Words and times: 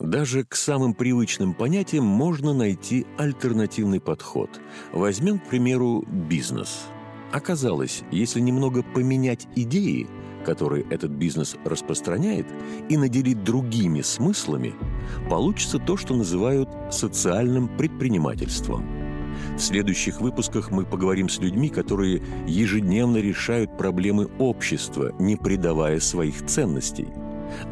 Даже 0.00 0.42
к 0.44 0.56
самым 0.56 0.92
привычным 0.92 1.54
понятиям 1.54 2.04
можно 2.04 2.52
найти 2.52 3.06
альтернативный 3.16 4.00
подход. 4.00 4.50
Возьмем, 4.92 5.38
к 5.38 5.46
примеру, 5.46 6.04
бизнес. 6.08 6.86
Оказалось, 7.32 8.02
если 8.10 8.40
немного 8.40 8.82
поменять 8.82 9.46
идеи, 9.54 10.08
которые 10.44 10.84
этот 10.90 11.12
бизнес 11.12 11.56
распространяет, 11.64 12.46
и 12.88 12.96
наделить 12.96 13.44
другими 13.44 14.00
смыслами, 14.00 14.74
получится 15.30 15.78
то, 15.78 15.96
что 15.96 16.14
называют 16.14 16.68
социальным 16.90 17.68
предпринимательством. 17.68 18.84
В 19.56 19.60
следующих 19.60 20.20
выпусках 20.20 20.72
мы 20.72 20.84
поговорим 20.84 21.28
с 21.28 21.38
людьми, 21.38 21.68
которые 21.68 22.20
ежедневно 22.46 23.18
решают 23.18 23.76
проблемы 23.78 24.28
общества, 24.38 25.14
не 25.20 25.36
предавая 25.36 26.00
своих 26.00 26.44
ценностей– 26.46 27.06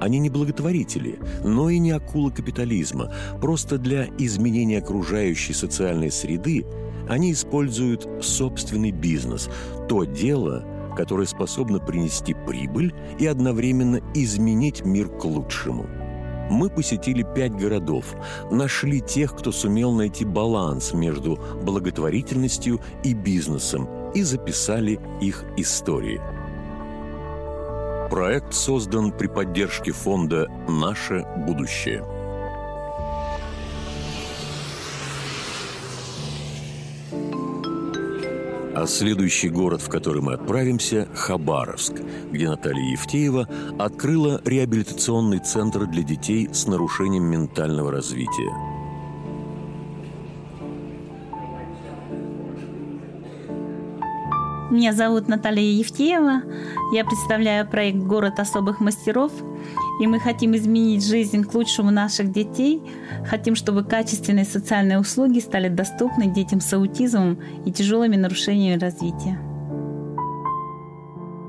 они 0.00 0.18
не 0.18 0.30
благотворители, 0.30 1.18
но 1.44 1.70
и 1.70 1.78
не 1.78 1.92
акулы 1.92 2.30
капитализма. 2.30 3.12
Просто 3.40 3.78
для 3.78 4.06
изменения 4.18 4.78
окружающей 4.78 5.52
социальной 5.52 6.10
среды 6.10 6.64
они 7.08 7.32
используют 7.32 8.08
собственный 8.20 8.92
бизнес, 8.92 9.48
то 9.88 10.04
дело, 10.04 10.64
которое 10.96 11.26
способно 11.26 11.78
принести 11.78 12.34
прибыль 12.46 12.94
и 13.18 13.26
одновременно 13.26 14.00
изменить 14.14 14.84
мир 14.84 15.08
к 15.08 15.24
лучшему. 15.24 15.86
Мы 16.50 16.68
посетили 16.68 17.24
пять 17.34 17.52
городов, 17.52 18.14
нашли 18.50 19.00
тех, 19.00 19.34
кто 19.34 19.52
сумел 19.52 19.92
найти 19.92 20.24
баланс 20.24 20.92
между 20.92 21.38
благотворительностью 21.62 22.80
и 23.04 23.14
бизнесом 23.14 23.88
и 24.14 24.22
записали 24.22 25.00
их 25.20 25.44
истории– 25.56 26.20
Проект 28.12 28.52
создан 28.52 29.10
при 29.10 29.26
поддержке 29.26 29.90
фонда 29.90 30.46
«Наше 30.68 31.24
будущее». 31.46 32.04
А 38.76 38.84
следующий 38.86 39.48
город, 39.48 39.80
в 39.80 39.88
который 39.88 40.20
мы 40.20 40.34
отправимся– 40.34 41.08
Хабаровск, 41.14 41.94
где 42.30 42.50
Наталья 42.50 42.90
Евтеева 42.90 43.48
открыла 43.78 44.42
реабилитационный 44.44 45.38
центр 45.38 45.86
для 45.86 46.02
детей 46.02 46.50
с 46.52 46.66
нарушением 46.66 47.24
ментального 47.24 47.90
развития– 47.90 48.52
Меня 54.72 54.94
зовут 54.94 55.28
Наталья 55.28 55.70
Евтеева. 55.70 56.44
Я 56.94 57.04
представляю 57.04 57.68
проект 57.68 57.98
«Город 57.98 58.40
особых 58.40 58.80
мастеров». 58.80 59.30
И 60.00 60.06
мы 60.06 60.18
хотим 60.18 60.56
изменить 60.56 61.06
жизнь 61.06 61.44
к 61.44 61.52
лучшему 61.52 61.90
наших 61.90 62.32
детей. 62.32 62.80
Хотим, 63.26 63.54
чтобы 63.54 63.84
качественные 63.84 64.46
социальные 64.46 64.98
услуги 64.98 65.40
стали 65.40 65.68
доступны 65.68 66.26
детям 66.26 66.62
с 66.62 66.72
аутизмом 66.72 67.38
и 67.66 67.70
тяжелыми 67.70 68.16
нарушениями 68.16 68.80
развития. 68.80 69.38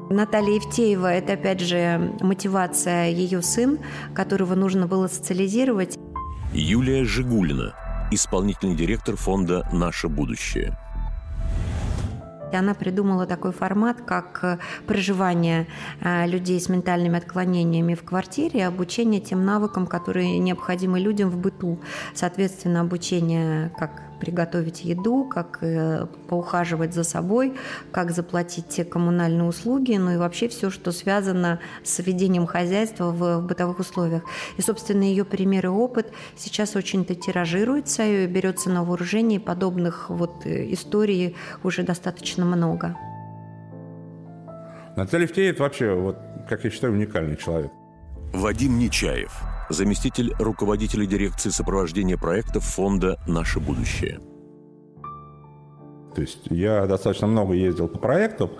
Наталья 0.09 0.55
Евтеева– 0.55 1.07
это, 1.13 1.33
опять 1.33 1.61
же, 1.61 2.13
мотивация 2.19 3.07
ее 3.07 3.41
сын, 3.41 3.79
которого 4.13 4.53
нужно 4.55 4.85
было 4.85 5.07
социализировать. 5.07 5.97
Юлия 6.51 7.05
Жигулина, 7.05 7.73
исполнительный 8.11 8.75
директор 8.75 9.15
фонда 9.15 9.65
«Наше 9.71 10.09
будущее». 10.09 10.77
И 12.53 12.55
она 12.55 12.75
придумала 12.75 13.25
такой 13.25 13.51
формат, 13.51 14.01
как 14.05 14.39
э, 14.43 14.57
проживание 14.85 15.65
э, 16.01 16.27
людей 16.27 16.59
с 16.59 16.69
ментальными 16.69 17.17
отклонениями 17.17 17.95
в 17.95 18.03
квартире, 18.03 18.67
обучение 18.67 19.19
тем 19.19 19.43
навыкам, 19.43 19.87
которые 19.87 20.37
необходимы 20.37 20.99
людям 20.99 21.31
в 21.31 21.37
быту. 21.37 21.79
Соответственно, 22.13 22.81
обучение 22.81 23.71
как 23.75 24.03
приготовить 24.23 24.85
еду, 24.85 25.25
как 25.25 25.57
э, 25.61 26.07
поухаживать 26.29 26.93
за 26.93 27.03
собой, 27.03 27.53
как 27.91 28.11
заплатить 28.11 28.69
те 28.69 28.85
коммунальные 28.85 29.43
услуги, 29.43 29.97
ну 29.97 30.11
и 30.11 30.17
вообще 30.17 30.47
все, 30.47 30.69
что 30.69 30.93
связано 30.93 31.59
с 31.83 31.99
ведением 31.99 32.45
хозяйства 32.45 33.11
в, 33.11 33.39
в 33.39 33.45
бытовых 33.45 33.79
условиях. 33.79 34.23
И, 34.57 34.61
собственно, 34.61 35.03
ее 35.03 35.25
пример 35.25 35.65
и 35.65 35.69
опыт 35.69 36.13
сейчас 36.37 36.77
очень-то 36.77 37.15
тиражируется 37.15 38.05
и 38.05 38.27
берется 38.27 38.69
на 38.69 38.85
вооружение, 38.85 39.39
и 39.39 39.43
подобных 39.43 40.09
вот 40.09 40.45
э, 40.45 40.71
историй 40.71 41.35
уже 41.63 41.83
достаточно 41.83 42.45
много. 42.45 42.95
Наталья 44.95 45.25
Евтеев 45.25 45.59
вообще, 45.59 45.93
вот, 45.93 46.17
как 46.47 46.63
я 46.63 46.69
считаю, 46.69 46.93
уникальный 46.93 47.35
человек. 47.35 47.71
Вадим 48.31 48.79
Нечаев– 48.79 49.33
заместитель 49.73 50.33
руководителя 50.39 51.05
дирекции 51.05 51.49
сопровождения 51.49 52.17
проектов 52.17 52.63
фонда 52.63 53.19
«Наше 53.27 53.59
будущее». 53.59 54.19
То 56.15 56.21
есть 56.21 56.45
я 56.49 56.85
достаточно 56.85 57.27
много 57.27 57.53
ездил 57.53 57.87
по 57.87 57.97
проектам, 57.97 58.51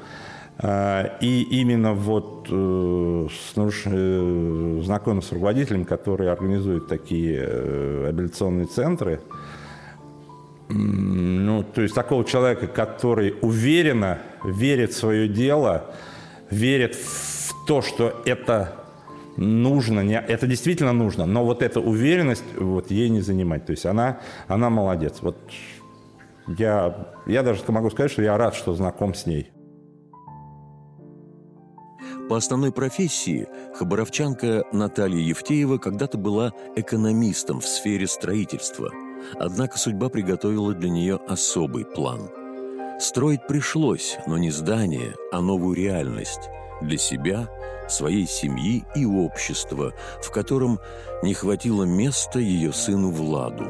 а, 0.57 1.17
и 1.19 1.41
именно 1.43 1.93
вот 1.93 2.47
э, 2.49 3.27
с, 3.29 3.53
э, 3.85 4.81
знакомым 4.83 5.21
с 5.21 5.31
руководителем, 5.31 5.85
который 5.85 6.31
организует 6.31 6.87
такие 6.87 7.43
э, 7.43 8.07
абилляционные 8.09 8.65
центры, 8.65 9.21
ну, 10.69 11.63
то 11.63 11.81
есть 11.81 11.93
такого 11.93 12.25
человека, 12.25 12.67
который 12.67 13.35
уверенно 13.41 14.19
верит 14.43 14.91
в 14.91 14.97
свое 14.97 15.27
дело, 15.27 15.93
верит 16.49 16.95
в 16.95 17.65
то, 17.67 17.81
что 17.81 18.21
это 18.25 18.82
нужно, 19.37 20.01
не, 20.01 20.15
это 20.19 20.47
действительно 20.47 20.93
нужно, 20.93 21.25
но 21.25 21.45
вот 21.45 21.61
эта 21.61 21.79
уверенность 21.79 22.43
вот 22.57 22.91
ей 22.91 23.09
не 23.09 23.21
занимать. 23.21 23.65
То 23.65 23.71
есть 23.71 23.85
она, 23.85 24.19
она 24.47 24.69
молодец. 24.69 25.19
Вот 25.21 25.37
я, 26.47 27.15
я 27.25 27.43
даже 27.43 27.63
могу 27.67 27.89
сказать, 27.89 28.11
что 28.11 28.21
я 28.21 28.37
рад, 28.37 28.55
что 28.55 28.73
знаком 28.73 29.13
с 29.13 29.25
ней. 29.25 29.51
По 32.29 32.37
основной 32.37 32.71
профессии 32.71 33.47
хабаровчанка 33.75 34.63
Наталья 34.71 35.19
Евтеева 35.19 35.77
когда-то 35.77 36.17
была 36.17 36.53
экономистом 36.75 37.59
в 37.59 37.67
сфере 37.67 38.07
строительства. 38.07 38.91
Однако 39.39 39.77
судьба 39.77 40.09
приготовила 40.09 40.73
для 40.73 40.89
нее 40.89 41.19
особый 41.27 41.85
план. 41.85 42.29
Строить 42.99 43.45
пришлось, 43.47 44.17
но 44.27 44.37
не 44.37 44.51
здание, 44.51 45.15
а 45.31 45.41
новую 45.41 45.75
реальность 45.75 46.49
для 46.83 46.97
себя– 46.97 47.49
своей 47.87 48.27
семьи 48.27 48.83
и 48.95 49.05
общества, 49.05 49.93
в 50.21 50.31
котором 50.31 50.79
не 51.21 51.33
хватило 51.33 51.83
места 51.83 52.39
ее 52.39 52.73
сыну 52.73 53.11
Владу. 53.11 53.65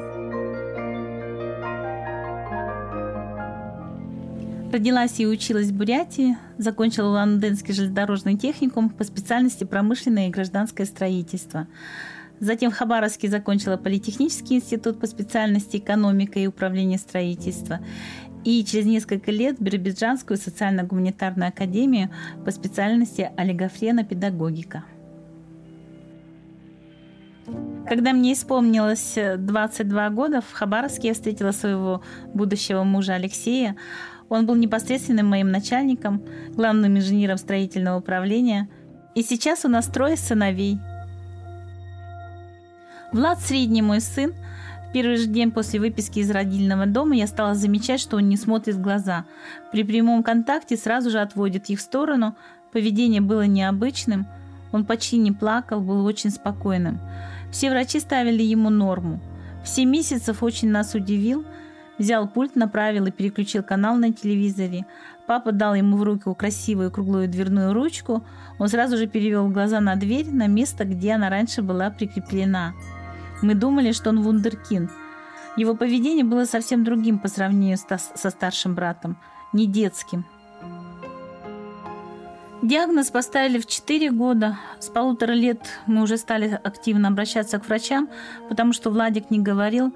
Родилась 4.71 5.19
и 5.19 5.27
училась 5.27 5.67
в 5.67 5.77
Бурятии, 5.77 6.35
закончила 6.57 7.09
Лондонский 7.09 7.75
железнодорожный 7.75 8.37
техникум 8.37 8.89
по 8.89 9.03
специальности 9.03 9.65
промышленное 9.65 10.29
и 10.29 10.31
гражданское 10.31 10.85
строительство. 10.85 11.67
Затем 12.39 12.71
в 12.71 12.75
Хабаровске 12.75 13.29
закончила 13.29 13.77
Политехнический 13.77 14.55
институт 14.55 14.99
по 14.99 15.05
специальности 15.05 15.77
экономика 15.77 16.39
и 16.39 16.47
управление 16.47 16.97
строительства 16.97 17.81
и 18.43 18.63
через 18.65 18.85
несколько 18.85 19.31
лет 19.31 19.59
Биробиджанскую 19.59 20.37
социально-гуманитарную 20.37 21.49
академию 21.49 22.09
по 22.45 22.51
специальности 22.51 23.31
олигофрена 23.37 24.03
педагогика. 24.03 24.83
Когда 27.87 28.13
мне 28.13 28.33
исполнилось 28.33 29.17
22 29.37 30.09
года, 30.11 30.41
в 30.41 30.51
Хабаровске 30.53 31.09
я 31.09 31.13
встретила 31.13 31.51
своего 31.51 32.01
будущего 32.33 32.83
мужа 32.83 33.15
Алексея. 33.15 33.75
Он 34.29 34.45
был 34.45 34.55
непосредственным 34.55 35.27
моим 35.27 35.51
начальником, 35.51 36.23
главным 36.51 36.97
инженером 36.97 37.37
строительного 37.37 37.99
управления. 37.99 38.69
И 39.15 39.21
сейчас 39.21 39.65
у 39.65 39.67
нас 39.67 39.87
трое 39.87 40.15
сыновей. 40.15 40.79
Влад 43.11 43.41
средний 43.41 43.81
мой 43.81 43.99
сын, 43.99 44.33
первый 44.93 45.17
же 45.17 45.25
день 45.25 45.51
после 45.51 45.79
выписки 45.79 46.19
из 46.19 46.29
родильного 46.29 46.85
дома 46.85 47.15
я 47.15 47.27
стала 47.27 47.55
замечать, 47.55 47.99
что 47.99 48.17
он 48.17 48.29
не 48.29 48.37
смотрит 48.37 48.75
в 48.75 48.81
глаза. 48.81 49.25
При 49.71 49.83
прямом 49.83 50.23
контакте 50.23 50.77
сразу 50.77 51.09
же 51.09 51.19
отводит 51.19 51.69
их 51.69 51.79
в 51.79 51.81
сторону. 51.81 52.35
Поведение 52.71 53.19
было 53.19 53.45
необычным. 53.47 54.27
Он 54.71 54.85
почти 54.85 55.17
не 55.17 55.31
плакал, 55.31 55.81
был 55.81 56.05
очень 56.05 56.29
спокойным. 56.29 56.99
Все 57.51 57.69
врачи 57.69 57.99
ставили 57.99 58.43
ему 58.43 58.69
норму. 58.69 59.19
В 59.63 59.67
7 59.67 59.89
месяцев 59.89 60.43
очень 60.43 60.69
нас 60.69 60.93
удивил. 60.93 61.43
Взял 61.97 62.27
пульт, 62.27 62.55
направил 62.55 63.05
и 63.05 63.11
переключил 63.11 63.63
канал 63.63 63.97
на 63.97 64.11
телевизоре. 64.11 64.85
Папа 65.27 65.51
дал 65.51 65.73
ему 65.75 65.97
в 65.97 66.03
руку 66.03 66.35
красивую 66.35 66.91
круглую 66.91 67.27
дверную 67.27 67.73
ручку. 67.73 68.23
Он 68.59 68.67
сразу 68.67 68.97
же 68.97 69.07
перевел 69.07 69.47
глаза 69.49 69.79
на 69.79 69.95
дверь, 69.95 70.29
на 70.31 70.47
место, 70.47 70.85
где 70.85 71.13
она 71.13 71.29
раньше 71.29 71.61
была 71.61 71.89
прикреплена. 71.89 72.73
Мы 73.43 73.55
думали, 73.55 73.91
что 73.91 74.09
он 74.09 74.21
вундеркинд. 74.21 74.89
Его 75.57 75.75
поведение 75.75 76.23
было 76.23 76.45
совсем 76.45 76.83
другим 76.83 77.19
по 77.19 77.27
сравнению 77.27 77.77
со 77.77 78.29
старшим 78.29 78.73
братом, 78.73 79.17
не 79.51 79.67
детским. 79.67 80.25
Диагноз 82.61 83.11
поставили 83.11 83.59
в 83.59 83.65
4 83.65 84.11
года. 84.11 84.57
С 84.79 84.87
полутора 84.87 85.33
лет 85.33 85.59
мы 85.85 86.01
уже 86.01 86.15
стали 86.15 86.57
активно 86.63 87.09
обращаться 87.09 87.59
к 87.59 87.67
врачам, 87.67 88.07
потому 88.47 88.71
что 88.71 88.89
Владик 88.89 89.29
не 89.29 89.39
говорил. 89.39 89.93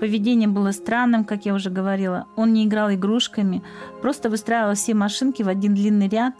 Поведение 0.00 0.48
было 0.48 0.72
странным, 0.72 1.26
как 1.26 1.44
я 1.44 1.52
уже 1.52 1.68
говорила. 1.68 2.26
Он 2.36 2.54
не 2.54 2.64
играл 2.64 2.90
игрушками, 2.90 3.62
просто 4.00 4.30
выстраивал 4.30 4.74
все 4.74 4.94
машинки 4.94 5.42
в 5.42 5.48
один 5.48 5.74
длинный 5.74 6.08
ряд, 6.08 6.34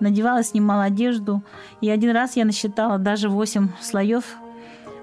надевала, 0.00 0.42
снимала 0.42 0.84
одежду. 0.84 1.44
И 1.80 1.88
один 1.88 2.10
раз 2.10 2.34
я 2.34 2.44
насчитала 2.44 2.98
даже 2.98 3.28
8 3.28 3.68
слоев. 3.80 4.24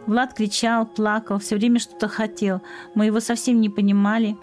Влад 0.08 0.34
кричал, 0.34 0.86
плакал, 0.86 1.40
все 1.40 1.56
время 1.56 1.80
что-то 1.80 2.08
хотел. 2.08 2.62
Мы 2.96 3.06
его 3.06 3.20
совсем 3.20 3.62
не 3.62 3.70
понимали. 3.70 4.38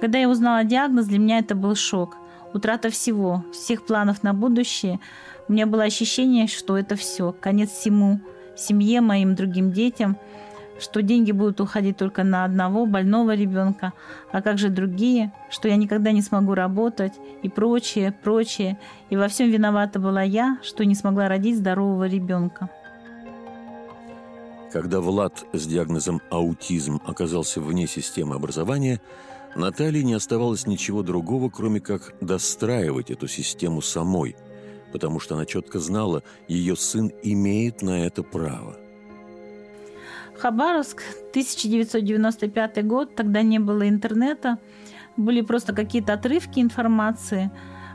Когда 0.00 0.18
я 0.18 0.28
узнала 0.28 0.64
диагноз, 0.64 1.06
для 1.06 1.18
меня 1.18 1.38
это 1.38 1.54
был 1.54 1.74
шок– 1.74 2.16
утрата 2.54 2.90
всего, 2.90 3.44
всех 3.52 3.84
планов 3.84 4.22
на 4.22 4.34
будущее. 4.34 5.00
У 5.48 5.52
меня 5.52 5.66
было 5.66 5.84
ощущение, 5.84 6.46
что 6.46 6.76
это 6.76 6.96
все, 6.96 7.32
конец 7.32 7.70
всему, 7.70 8.20
семье, 8.56 9.00
моим 9.00 9.34
другим 9.34 9.72
детям, 9.72 10.16
что 10.78 11.02
деньги 11.02 11.32
будут 11.32 11.60
уходить 11.60 11.96
только 11.96 12.22
на 12.22 12.44
одного 12.44 12.86
больного 12.86 13.34
ребенка, 13.34 13.92
а 14.30 14.42
как 14.42 14.58
же 14.58 14.68
другие, 14.68 15.32
что 15.50 15.68
я 15.68 15.76
никогда 15.76 16.12
не 16.12 16.22
смогу 16.22 16.54
работать 16.54 17.14
и 17.42 17.48
прочее, 17.48 18.12
прочее. 18.12 18.78
И 19.10 19.16
во 19.16 19.28
всем 19.28 19.50
виновата 19.50 19.98
была 19.98 20.22
я, 20.22 20.58
что 20.62 20.84
не 20.84 20.94
смогла 20.94 21.28
родить 21.28 21.56
здорового 21.56 22.06
ребенка. 22.06 22.70
Когда 24.72 25.00
Влад 25.00 25.44
с 25.52 25.66
диагнозом 25.66 26.20
аутизм 26.30 27.00
оказался 27.06 27.60
вне 27.60 27.86
системы 27.86 28.36
образования– 28.36 29.00
Наталье 29.54 30.04
не 30.04 30.14
оставалось 30.14 30.66
ничего 30.66 31.02
другого, 31.02 31.50
кроме 31.50 31.80
как 31.80 32.14
достраивать 32.20 33.10
эту 33.10 33.28
систему 33.28 33.80
самой, 33.80 34.36
потому 34.92 35.20
что 35.20 35.34
она 35.34 35.46
четко 35.46 35.80
знала, 35.80 36.22
ее 36.46 36.76
сын 36.76 37.10
имеет 37.22 37.82
на 37.82 38.06
это 38.06 38.22
право. 38.22 38.76
Хабаровск, 40.38 41.02
1995 41.30 42.86
год, 42.86 43.14
тогда 43.16 43.42
не 43.42 43.58
было 43.58 43.88
интернета, 43.88 44.58
были 45.16 45.40
просто 45.40 45.74
какие-то 45.74 46.12
отрывки 46.12 46.60
информации. 46.60 47.50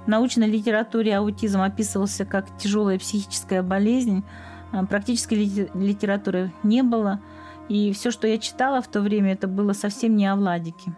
В 0.05 0.09
научной 0.09 0.49
литературе 0.49 1.15
аутизм 1.15 1.61
описывался 1.61 2.25
как 2.25 2.57
тяжелая 2.57 2.99
психическая 2.99 3.63
болезнь, 3.63 4.25
а 4.73 4.85
практической 4.85 5.35
литературы 5.75 6.51
не 6.63 6.81
было. 6.81 7.21
И 7.69 7.93
все, 7.93 8.09
что 8.09 8.27
я 8.27 8.39
читала 8.39 8.81
в 8.81 8.87
то 8.87 9.01
время, 9.01 9.33
это 9.33 9.47
было 9.47 9.73
совсем 9.73 10.15
не 10.15 10.25
о 10.25 10.35
Владике. 10.35 10.93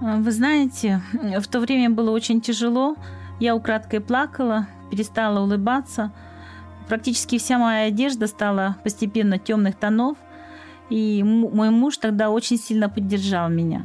А, 0.00 0.16
вы 0.16 0.32
знаете, 0.32 1.02
в 1.12 1.46
то 1.46 1.60
время 1.60 1.90
было 1.90 2.10
очень 2.10 2.40
тяжело. 2.40 2.96
Я 3.38 3.54
украдкой 3.54 4.00
плакала, 4.00 4.66
перестала 4.90 5.40
улыбаться. 5.40 6.12
Практически 6.88 7.38
вся 7.38 7.58
моя 7.58 7.88
одежда 7.88 8.26
стала 8.26 8.76
постепенно 8.82 9.38
темных 9.38 9.76
тонов. 9.76 10.16
И 10.88 11.22
мой 11.22 11.70
муж 11.70 11.98
тогда 11.98 12.30
очень 12.30 12.56
сильно 12.56 12.88
поддержал 12.88 13.50
меня. 13.50 13.84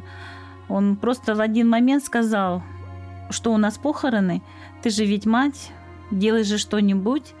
Он 0.68 0.96
просто 0.96 1.34
в 1.34 1.40
один 1.40 1.68
момент 1.68 2.02
сказал, 2.02 2.62
что 3.28 3.52
у 3.52 3.58
нас 3.58 3.76
похороны, 3.76 4.42
ты 4.82 4.90
же 4.90 5.04
ведь 5.04 5.26
мать, 5.26 5.70
делай 6.10 6.42
же 6.42 6.56
что-нибудь. 6.58 7.34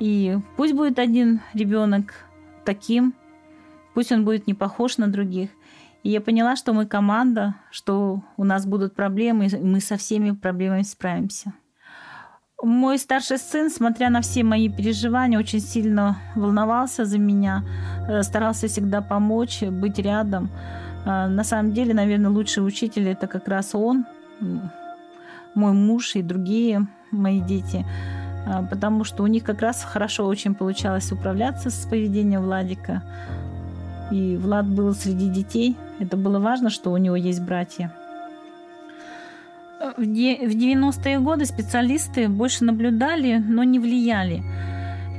И 0.00 0.38
пусть 0.56 0.74
будет 0.74 0.98
один 0.98 1.40
ребенок 1.54 2.14
таким, 2.64 3.14
пусть 3.94 4.12
он 4.12 4.24
будет 4.24 4.46
не 4.46 4.54
похож 4.54 4.98
на 4.98 5.08
других. 5.08 5.50
И 6.02 6.10
я 6.10 6.20
поняла, 6.20 6.56
что 6.56 6.72
мы 6.72 6.86
команда, 6.86 7.56
что 7.70 8.22
у 8.36 8.44
нас 8.44 8.66
будут 8.66 8.94
проблемы, 8.94 9.46
и 9.46 9.56
мы 9.56 9.80
со 9.80 9.96
всеми 9.96 10.30
проблемами 10.30 10.82
справимся. 10.82 11.52
Мой 12.62 12.98
старший 12.98 13.38
сын, 13.38 13.70
смотря 13.70 14.10
на 14.10 14.20
все 14.20 14.42
мои 14.42 14.68
переживания, 14.68 15.38
очень 15.38 15.60
сильно 15.60 16.18
волновался 16.34 17.04
за 17.04 17.18
меня, 17.18 17.64
э, 18.08 18.22
старался 18.22 18.66
всегда 18.66 19.00
помочь, 19.00 19.62
быть 19.62 19.98
рядом. 19.98 20.50
Э, 21.04 21.28
на 21.28 21.44
самом 21.44 21.72
деле, 21.72 21.94
наверное, 21.94 22.30
лучший 22.30 22.66
учитель 22.66 23.08
это 23.08 23.28
как 23.28 23.46
раз 23.48 23.74
он, 23.74 24.06
мой 25.54 25.72
муж 25.72 26.16
и 26.16 26.22
другие 26.22 26.86
мои 27.10 27.40
дети, 27.40 27.84
потому 28.70 29.04
что 29.04 29.22
у 29.22 29.26
них 29.26 29.44
как 29.44 29.60
раз 29.60 29.84
хорошо 29.84 30.26
очень 30.26 30.54
получалось 30.54 31.12
управляться 31.12 31.70
с 31.70 31.86
поведением 31.86 32.42
Владика. 32.42 33.02
И 34.10 34.36
Влад 34.36 34.66
был 34.66 34.94
среди 34.94 35.28
детей. 35.28 35.76
Это 35.98 36.16
было 36.16 36.38
важно, 36.38 36.70
что 36.70 36.92
у 36.92 36.96
него 36.96 37.16
есть 37.16 37.42
братья. 37.42 37.92
В 39.96 40.00
90-е 40.00 41.20
годы 41.20 41.44
специалисты 41.44 42.28
больше 42.28 42.64
наблюдали, 42.64 43.36
но 43.36 43.62
не 43.64 43.78
влияли. 43.78 44.42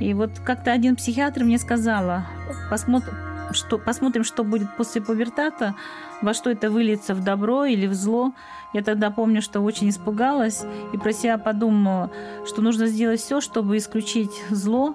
И 0.00 0.12
вот 0.12 0.38
как-то 0.44 0.72
один 0.72 0.96
психиатр 0.96 1.44
мне 1.44 1.58
сказала, 1.58 2.26
посмотрим, 2.68 3.14
что, 3.52 3.78
посмотрим, 3.78 4.24
что 4.24 4.44
будет 4.44 4.76
после 4.76 5.00
пубертата, 5.00 5.74
во 6.22 6.34
что 6.34 6.50
это 6.50 6.70
выльется, 6.70 7.14
в 7.14 7.22
добро 7.22 7.64
или 7.64 7.86
в 7.86 7.94
зло. 7.94 8.32
Я 8.72 8.82
тогда 8.82 9.10
помню, 9.10 9.42
что 9.42 9.60
очень 9.60 9.88
испугалась 9.88 10.64
и 10.92 10.98
про 10.98 11.12
себя 11.12 11.38
подумала, 11.38 12.10
что 12.46 12.62
нужно 12.62 12.86
сделать 12.86 13.20
все, 13.20 13.40
чтобы 13.40 13.76
исключить 13.76 14.42
зло, 14.50 14.94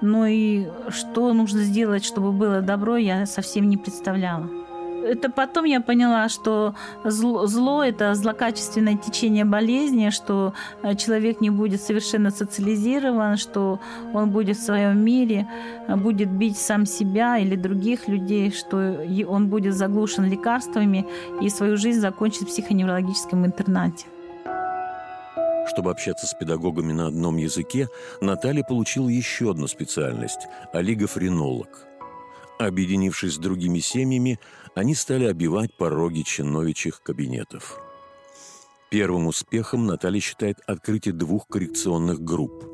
но 0.00 0.26
и 0.26 0.68
что 0.88 1.32
нужно 1.32 1.60
сделать, 1.60 2.04
чтобы 2.04 2.32
было 2.32 2.60
добро, 2.60 2.96
я 2.96 3.26
совсем 3.26 3.68
не 3.68 3.76
представляла. 3.76 4.63
Это 5.04 5.30
потом 5.30 5.64
я 5.66 5.80
поняла, 5.80 6.28
что 6.28 6.74
зло, 7.04 7.46
зло– 7.46 7.84
это 7.84 8.14
злокачественное 8.14 8.96
течение 8.96 9.44
болезни, 9.44 10.10
что 10.10 10.54
э, 10.82 10.94
человек 10.94 11.40
не 11.42 11.50
будет 11.50 11.82
совершенно 11.82 12.30
социализирован, 12.30 13.36
что 13.36 13.80
он 14.14 14.30
будет 14.30 14.56
в 14.56 14.64
своем 14.64 15.04
мире, 15.04 15.46
э, 15.88 15.96
будет 15.96 16.30
бить 16.30 16.56
сам 16.56 16.86
себя 16.86 17.38
или 17.38 17.54
других 17.54 18.08
людей, 18.08 18.50
что 18.50 19.04
он 19.28 19.48
будет 19.48 19.74
заглушен 19.74 20.24
лекарствами 20.24 21.06
и 21.42 21.50
свою 21.50 21.76
жизнь 21.76 22.00
закончит 22.00 22.42
в 22.42 22.46
психоневрологическом 22.46 23.44
интернате. 23.44 24.06
Чтобы 25.66 25.90
общаться 25.90 26.26
с 26.26 26.34
педагогами 26.34 26.92
на 26.92 27.08
одном 27.08 27.36
языке, 27.36 27.88
Наталья 28.20 28.62
получила 28.62 29.08
еще 29.08 29.50
одну 29.50 29.66
специальность– 29.66 30.46
олигофренолог. 30.72 31.86
Объединившись 32.58 33.34
с 33.34 33.38
другими 33.38 33.80
семьями, 33.80 34.38
они 34.74 34.94
стали 34.94 35.24
обивать 35.24 35.76
пороги 35.76 36.22
чиновичьих 36.22 37.02
кабинетов. 37.02 37.80
Первым 38.90 39.26
успехом 39.26 39.86
Наталья 39.86 40.20
считает 40.20 40.58
открытие 40.66 41.14
двух 41.14 41.48
коррекционных 41.48 42.20
групп. 42.20 42.64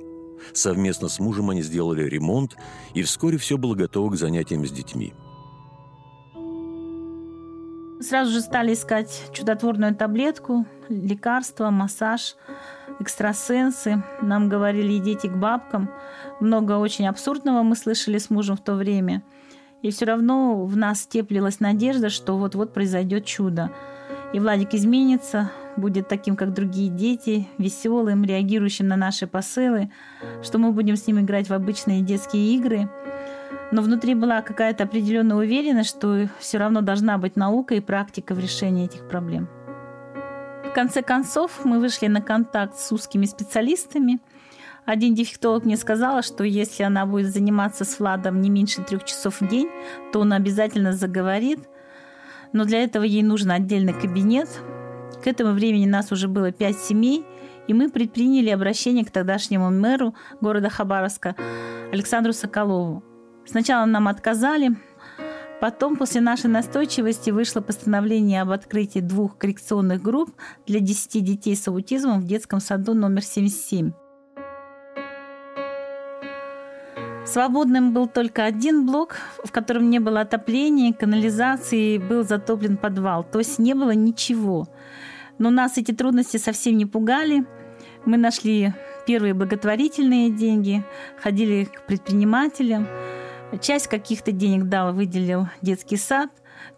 Совместно 0.52 1.08
с 1.08 1.18
мужем 1.18 1.50
они 1.50 1.62
сделали 1.62 2.02
ремонт, 2.02 2.56
и 2.94 3.02
вскоре 3.02 3.38
все 3.38 3.58
было 3.58 3.74
готово 3.74 4.10
к 4.10 4.16
занятиям 4.16 4.66
с 4.66 4.70
детьми. 4.70 5.12
Сразу 8.00 8.32
же 8.32 8.40
стали 8.40 8.72
искать 8.72 9.30
чудотворную 9.32 9.94
таблетку, 9.94 10.66
лекарства, 10.88 11.70
массаж– 11.70 12.36
экстрасенсы. 13.00 14.02
Нам 14.20 14.48
говорили 14.48 14.98
идите 14.98 15.28
к 15.28 15.36
бабкам. 15.36 15.90
Много 16.40 16.72
очень 16.78 17.08
абсурдного 17.08 17.62
мы 17.62 17.76
слышали 17.76 18.18
с 18.18 18.30
мужем 18.30 18.56
в 18.56 18.62
то 18.62 18.74
время. 18.74 19.22
И 19.82 19.90
все 19.90 20.04
равно 20.04 20.64
в 20.64 20.76
нас 20.76 21.06
теплилась 21.06 21.60
надежда, 21.60 22.10
что 22.10 22.36
вот-вот 22.36 22.72
произойдет 22.72 23.24
чудо. 23.24 23.70
И 24.32 24.38
Владик 24.38 24.74
изменится, 24.74 25.50
будет 25.76 26.08
таким, 26.08 26.36
как 26.36 26.52
другие 26.52 26.90
дети, 26.90 27.48
веселым, 27.58 28.24
реагирующим 28.24 28.86
на 28.86 28.96
наши 28.96 29.26
посылы, 29.26 29.90
что 30.42 30.58
мы 30.58 30.72
будем 30.72 30.96
с 30.96 31.06
ним 31.06 31.20
играть 31.20 31.48
в 31.48 31.52
обычные 31.52 32.02
детские 32.02 32.54
игры. 32.54 32.88
Но 33.72 33.82
внутри 33.82 34.14
была 34.14 34.42
какая-то 34.42 34.84
определенная 34.84 35.36
уверенность, 35.36 35.90
что 35.90 36.28
все 36.38 36.58
равно 36.58 36.80
должна 36.80 37.18
быть 37.18 37.36
наука 37.36 37.74
и 37.74 37.80
практика 37.80 38.34
в 38.34 38.38
решении 38.38 38.84
этих 38.84 39.08
проблем. 39.08 39.48
В 40.64 40.72
конце 40.72 41.02
концов, 41.02 41.64
мы 41.64 41.80
вышли 41.80 42.06
на 42.06 42.20
контакт 42.20 42.78
с 42.78 42.92
узкими 42.92 43.26
специалистами. 43.26 44.20
Один 44.90 45.14
дефектолог 45.14 45.64
мне 45.66 45.76
сказала, 45.76 46.20
что 46.20 46.42
если 46.42 46.82
она 46.82 47.06
будет 47.06 47.32
заниматься 47.32 47.84
с 47.84 48.00
Владом 48.00 48.40
не 48.40 48.50
меньше 48.50 48.82
трех 48.82 49.04
часов 49.04 49.40
в 49.40 49.46
день, 49.46 49.68
то 50.12 50.18
он 50.18 50.32
обязательно 50.32 50.94
заговорит. 50.94 51.60
Но 52.52 52.64
для 52.64 52.82
этого 52.82 53.04
ей 53.04 53.22
нужен 53.22 53.52
отдельный 53.52 53.92
кабинет. 53.92 54.48
К 55.22 55.28
этому 55.28 55.52
времени 55.52 55.86
нас 55.86 56.10
уже 56.10 56.26
было 56.26 56.50
пять 56.50 56.76
семей, 56.76 57.24
и 57.68 57.72
мы 57.72 57.88
предприняли 57.88 58.50
обращение 58.50 59.04
к 59.04 59.12
тогдашнему 59.12 59.70
мэру 59.70 60.16
города 60.40 60.70
Хабаровска 60.70 61.36
Александру 61.92 62.32
Соколову. 62.32 63.04
Сначала 63.46 63.84
нам 63.84 64.08
отказали, 64.08 64.76
Потом, 65.60 65.96
после 65.96 66.22
нашей 66.22 66.48
настойчивости, 66.48 67.30
вышло 67.30 67.60
постановление 67.60 68.42
об 68.42 68.50
открытии 68.50 69.00
двух 69.00 69.36
коррекционных 69.36 70.02
групп 70.02 70.30
для 70.66 70.80
10 70.80 71.22
детей 71.22 71.54
с 71.54 71.68
аутизмом 71.68 72.22
в 72.22 72.24
детском 72.24 72.60
саду 72.60 72.94
номер 72.94 73.22
77. 73.22 73.92
Свободным 77.30 77.94
был 77.94 78.08
только 78.08 78.44
один 78.44 78.86
блок, 78.86 79.18
в 79.44 79.52
котором 79.52 79.88
не 79.88 80.00
было 80.00 80.22
отопления, 80.22 80.92
канализации, 80.92 81.96
был 81.96 82.24
затоплен 82.24 82.76
подвал. 82.76 83.22
То 83.22 83.38
есть 83.38 83.60
не 83.60 83.72
было 83.74 83.92
ничего. 83.92 84.66
Но 85.38 85.50
нас 85.50 85.78
эти 85.78 85.92
трудности 85.92 86.38
совсем 86.38 86.76
не 86.76 86.86
пугали. 86.86 87.46
Мы 88.04 88.16
нашли 88.16 88.74
первые 89.06 89.34
благотворительные 89.34 90.30
деньги, 90.30 90.84
ходили 91.22 91.66
к 91.66 91.86
предпринимателям. 91.86 92.88
Часть 93.60 93.86
каких-то 93.86 94.32
денег 94.32 94.64
дал, 94.64 94.92
выделил 94.92 95.46
детский 95.62 95.98
сад, 95.98 96.30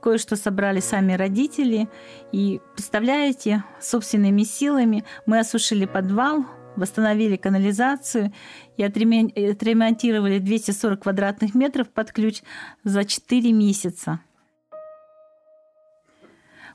кое-что 0.02 0.36
собрали 0.36 0.80
сами 0.80 1.14
родители. 1.14 1.88
И, 2.30 2.60
представляете, 2.74 3.64
собственными 3.80 4.42
силами 4.42 5.06
мы 5.24 5.38
осушили 5.38 5.86
подвал, 5.86 6.44
восстановили 6.76 7.36
канализацию 7.36 8.32
и 8.76 8.82
отремонтировали 8.82 10.38
240 10.38 11.02
квадратных 11.02 11.54
метров 11.54 11.88
под 11.88 12.12
ключ 12.12 12.42
за 12.84 13.04
4 13.04 13.52
месяца. 13.52 14.20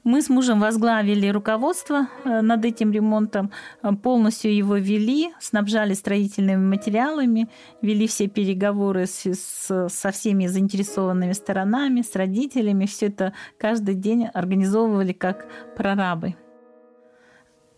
Мы 0.08 0.22
с 0.22 0.30
мужем 0.30 0.62
возглавили 0.62 1.28
руководство 1.28 2.08
э, 2.24 2.40
над 2.40 2.64
этим 2.64 2.94
ремонтом, 2.94 3.52
э, 3.84 3.92
полностью 3.92 4.56
его 4.56 4.78
вели, 4.78 5.34
снабжали 5.42 5.94
строительными 5.96 6.66
материалами, 6.66 7.50
вели 7.82 8.08
все 8.08 8.30
переговоры 8.30 9.06
с, 9.06 9.26
с, 9.26 9.90
со 9.90 10.12
всеми 10.12 10.48
заинтересованными 10.48 11.34
сторонами, 11.34 12.04
с 12.04 12.16
родителями. 12.16 12.86
Все 12.86 13.08
это 13.08 13.34
каждый 13.58 13.96
день 13.96 14.28
организовывали 14.28 15.12
как 15.12 15.46
прорабы. 15.76 16.36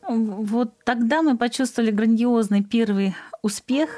Вот 0.10 0.74
тогда 0.84 1.22
мы 1.22 1.38
почувствовали 1.38 1.92
грандиозный 1.92 2.64
первый 2.64 3.16
успех, 3.42 3.90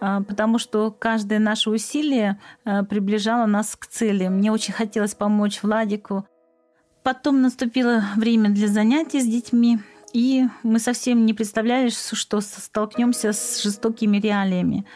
э, 0.00 0.22
потому 0.26 0.58
что 0.58 0.90
каждое 0.90 1.38
наше 1.38 1.70
усилие 1.70 2.40
приближало 2.64 3.46
нас 3.46 3.76
к 3.76 3.86
цели. 3.86 4.28
Мне 4.28 4.50
очень 4.50 4.74
хотелось 4.74 5.14
помочь 5.14 5.62
Владику 5.62 6.26
Потом 7.04 7.42
наступило 7.42 8.02
время 8.16 8.48
для 8.48 8.66
занятий 8.66 9.20
с 9.20 9.26
детьми, 9.26 9.78
и 10.14 10.44
мы 10.62 10.78
совсем 10.78 11.26
не 11.26 11.34
представляли, 11.34 11.90
что 11.90 12.40
столкнемся 12.40 13.34
с 13.34 13.62
жестокими 13.62 14.16
реалиями. 14.16 14.86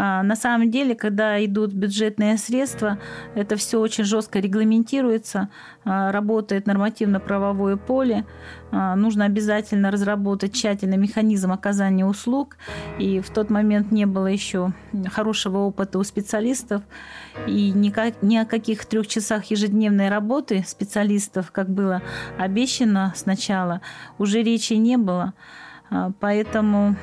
А, 0.00 0.22
на 0.22 0.36
самом 0.36 0.70
деле, 0.70 0.94
когда 0.94 1.44
идут 1.44 1.72
бюджетные 1.72 2.38
средства, 2.38 2.98
это 3.34 3.56
все 3.56 3.80
очень 3.80 4.04
жестко 4.04 4.38
регламентируется, 4.38 5.48
а, 5.84 6.12
работает 6.12 6.68
нормативно-правовое 6.68 7.76
поле, 7.76 8.24
а, 8.70 8.94
нужно 8.94 9.24
обязательно 9.24 9.90
разработать 9.90 10.52
тщательно 10.54 10.94
механизм 10.94 11.50
оказания 11.50 12.06
услуг, 12.06 12.58
и 13.00 13.18
в 13.18 13.30
тот 13.30 13.50
момент 13.50 13.90
не 13.90 14.06
было 14.06 14.28
еще 14.28 14.72
хорошего 15.10 15.58
опыта 15.58 15.98
у 15.98 16.04
специалистов, 16.04 16.82
и 17.48 17.72
никак, 17.72 18.22
ни 18.22 18.36
о 18.36 18.44
каких 18.44 18.86
трех 18.86 19.08
часах 19.08 19.46
ежедневной 19.46 20.10
работы 20.10 20.64
специалистов, 20.64 21.50
как 21.50 21.68
было 21.68 22.02
обещано 22.38 23.12
сначала, 23.16 23.80
уже 24.16 24.44
речи 24.44 24.74
не 24.74 24.96
было. 24.96 25.34
Поэтому 26.20 26.96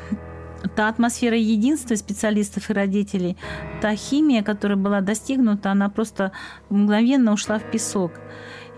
та 0.76 0.90
атмосфера 0.90 1.38
единства 1.38 1.96
специалистов 1.96 2.70
и 2.70 2.74
родителей, 2.74 3.38
та 3.82 3.96
химия, 3.96 4.44
которая 4.44 4.78
была 4.78 5.02
достигнута, 5.02 5.72
она 5.72 5.90
просто 5.90 6.32
мгновенно 6.70 7.34
ушла 7.34 7.60
в 7.60 7.64
песок. 7.72 8.12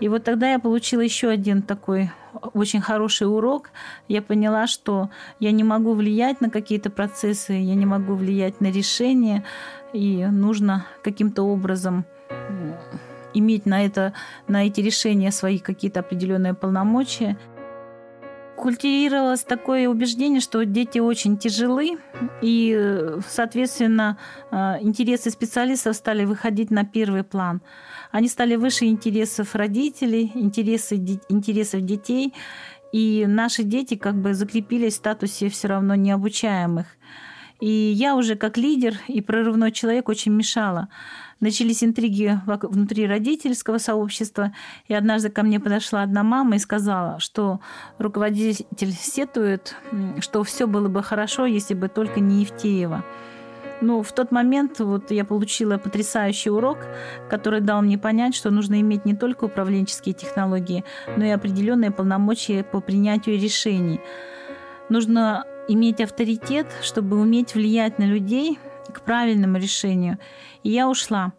И 0.00 0.08
вот 0.08 0.24
тогда 0.24 0.52
я 0.52 0.58
получила 0.58 1.00
еще 1.00 1.28
один 1.28 1.62
такой 1.62 2.10
очень 2.54 2.80
хороший 2.80 3.26
урок. 3.26 3.70
Я 4.06 4.22
поняла, 4.22 4.66
что 4.66 5.10
я 5.40 5.50
не 5.50 5.64
могу 5.64 5.94
влиять 5.94 6.40
на 6.40 6.50
какие-то 6.50 6.90
процессы, 6.90 7.52
я 7.54 7.74
не 7.74 7.86
могу 7.86 8.14
влиять 8.14 8.60
на 8.60 8.70
решения, 8.70 9.44
и 9.92 10.24
нужно 10.26 10.86
каким-то 11.02 11.42
образом 11.42 12.04
иметь 13.34 13.66
на, 13.66 13.84
это, 13.84 14.12
на 14.46 14.66
эти 14.66 14.80
решения 14.80 15.32
свои 15.32 15.58
какие-то 15.58 16.00
определенные 16.00 16.54
полномочия 16.54 17.36
культивировалось 18.58 19.42
такое 19.42 19.88
убеждение, 19.88 20.40
что 20.40 20.64
дети 20.64 20.98
очень 20.98 21.38
тяжелы, 21.38 21.98
и, 22.42 23.16
соответственно, 23.28 24.18
э, 24.50 24.56
интересы 24.80 25.30
специалистов 25.30 25.96
стали 25.96 26.24
выходить 26.24 26.70
на 26.70 26.84
первый 26.84 27.22
план. 27.22 27.62
Они 28.10 28.28
стали 28.28 28.56
выше 28.56 28.86
интересов 28.86 29.54
родителей, 29.54 30.32
интересы, 30.34 30.96
интересов 31.28 31.82
детей, 31.82 32.34
и 32.92 33.26
наши 33.28 33.62
дети 33.62 33.96
как 33.96 34.14
бы 34.14 34.34
закрепились 34.34 34.94
в 34.94 34.96
статусе 34.96 35.48
все 35.48 35.68
равно 35.68 35.94
необучаемых. 35.94 36.86
И 37.60 37.68
я 37.68 38.14
уже 38.14 38.36
как 38.36 38.56
лидер 38.56 38.94
и 39.08 39.20
прорывной 39.20 39.72
человек 39.72 40.08
очень 40.08 40.32
мешала. 40.32 40.88
Начались 41.40 41.84
интриги 41.84 42.40
внутри 42.46 43.06
родительского 43.06 43.78
сообщества, 43.78 44.52
и 44.88 44.94
однажды 44.94 45.28
ко 45.28 45.44
мне 45.44 45.60
подошла 45.60 46.02
одна 46.02 46.24
мама 46.24 46.56
и 46.56 46.58
сказала, 46.58 47.20
что 47.20 47.60
руководитель 47.98 48.92
сетует, 48.92 49.76
что 50.18 50.42
все 50.42 50.66
было 50.66 50.88
бы 50.88 51.02
хорошо, 51.02 51.46
если 51.46 51.74
бы 51.74 51.88
только 51.88 52.18
не 52.18 52.40
Евтеева. 52.40 53.04
Ну, 53.80 54.02
в 54.02 54.10
тот 54.12 54.32
момент 54.32 54.80
вот 54.80 55.12
я 55.12 55.24
получила 55.24 55.78
потрясающий 55.78 56.50
урок, 56.50 56.78
который 57.30 57.60
дал 57.60 57.82
мне 57.82 57.96
понять, 57.96 58.34
что 58.34 58.50
нужно 58.50 58.80
иметь 58.80 59.04
не 59.04 59.14
только 59.14 59.44
управленческие 59.44 60.14
технологии, 60.14 60.84
но 61.16 61.24
и 61.24 61.30
определенные 61.30 61.92
полномочия 61.92 62.64
по 62.64 62.80
принятию 62.80 63.38
решений. 63.38 64.00
Нужно 64.88 65.44
иметь 65.68 66.00
авторитет, 66.00 66.66
чтобы 66.82 67.20
уметь 67.20 67.54
влиять 67.54 68.00
на 68.00 68.04
людей 68.04 68.58
к 68.92 69.02
правильному 69.02 69.58
решению. 69.58 70.18
И 70.62 70.70
я 70.70 70.88
ушла. 70.88 71.32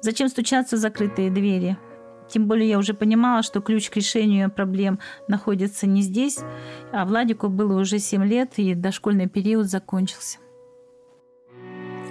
Зачем 0.00 0.28
стучаться 0.28 0.76
в 0.76 0.78
закрытые 0.78 1.30
двери? 1.30 1.76
Тем 2.28 2.46
более 2.46 2.68
я 2.68 2.78
уже 2.78 2.92
понимала, 2.92 3.42
что 3.42 3.60
ключ 3.60 3.88
к 3.88 3.96
решению 3.96 4.50
проблем 4.50 4.98
находится 5.28 5.86
не 5.86 6.02
здесь, 6.02 6.40
а 6.92 7.04
Владику 7.04 7.48
было 7.48 7.80
уже 7.80 7.98
7 7.98 8.24
лет, 8.24 8.54
и 8.56 8.74
дошкольный 8.74 9.28
период 9.28 9.66
закончился. 9.66 10.38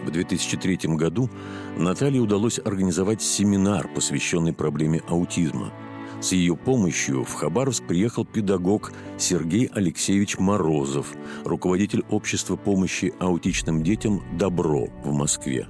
В 0.06 0.12
2003 0.12 0.96
году 0.96 1.30
Наталье 1.78 2.22
удалось 2.22 2.60
организовать 2.60 3.22
семинар, 3.22 3.90
посвященный 3.94 4.54
проблеме 4.54 5.02
аутизма– 5.08 5.74
с 6.22 6.32
ее 6.32 6.56
помощью 6.56 7.24
в 7.24 7.34
Хабаровск 7.34 7.86
приехал 7.86 8.26
педагог 8.26 8.94
Сергей 9.18 9.68
Алексеевич 9.68 10.40
Морозов, 10.40 11.14
руководитель 11.44 12.04
общества 12.10 12.56
помощи 12.56 13.14
аутичным 13.20 13.84
детям 13.84 14.24
«Добро» 14.38 14.88
в 15.04 15.14
Москве. 15.14 15.68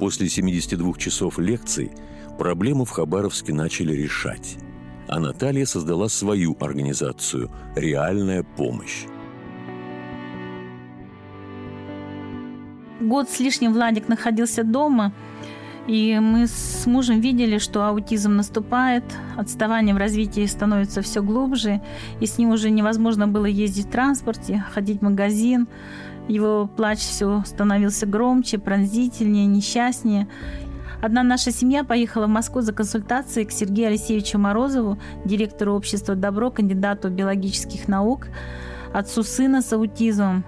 После 0.00 0.30
72 0.30 0.94
часов 0.94 1.38
лекций 1.38 1.92
проблему 2.38 2.86
в 2.86 2.90
Хабаровске 2.90 3.52
начали 3.52 3.92
решать. 3.92 4.56
А 5.06 5.20
Наталья 5.20 5.66
создала 5.66 6.08
свою 6.08 6.56
организацию 6.58 7.50
«Реальная 7.76 8.42
помощь». 8.42 9.04
Год 12.98 13.28
с 13.28 13.40
лишним 13.40 13.74
Владик 13.74 14.08
находился 14.08 14.64
дома– 14.64 15.12
и 15.90 16.18
мы 16.20 16.46
с 16.46 16.86
мужем 16.86 17.20
видели, 17.20 17.58
что 17.58 17.84
аутизм 17.84 18.36
наступает, 18.36 19.02
отставание 19.36 19.92
в 19.92 19.98
развитии 19.98 20.46
становится 20.46 21.02
все 21.02 21.20
глубже, 21.20 21.80
и 22.20 22.26
с 22.26 22.38
ним 22.38 22.50
уже 22.50 22.70
невозможно 22.70 23.26
было 23.26 23.46
ездить 23.46 23.86
в 23.86 23.90
транспорте, 23.90 24.64
ходить 24.72 25.00
в 25.00 25.02
магазин. 25.02 25.66
Его 26.30 26.68
плач 26.68 27.00
все 27.00 27.42
становился 27.44 28.06
громче, 28.06 28.58
пронзительнее, 28.58 29.46
несчастнее. 29.46 30.28
Одна 31.02 31.24
наша 31.24 31.50
семья 31.50 31.82
поехала 31.82 32.26
в 32.26 32.30
Москву 32.30 32.60
за 32.60 32.72
консультацией 32.72 33.46
к 33.46 33.50
Сергею 33.50 33.88
Алексеевичу 33.88 34.38
Морозову, 34.38 34.96
директору 35.24 35.74
общества 35.74 36.14
«Добро», 36.14 36.52
кандидату 36.52 37.10
биологических 37.10 37.88
наук, 37.88 38.28
отцу 38.94 39.24
сына 39.24 39.60
с 39.60 39.72
аутизмом. 39.72 40.44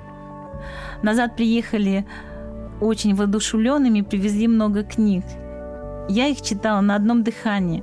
Назад 1.03 1.35
приехали 1.35 2.07
очень 2.81 3.17
воодушевленными, 3.17 4.03
привезли 4.03 4.47
много 4.47 4.85
книг. 4.85 5.25
Я 6.09 6.29
их 6.29 6.43
читала 6.43 6.81
на 6.81 6.95
одном 6.95 7.25
дыхании. 7.25 7.83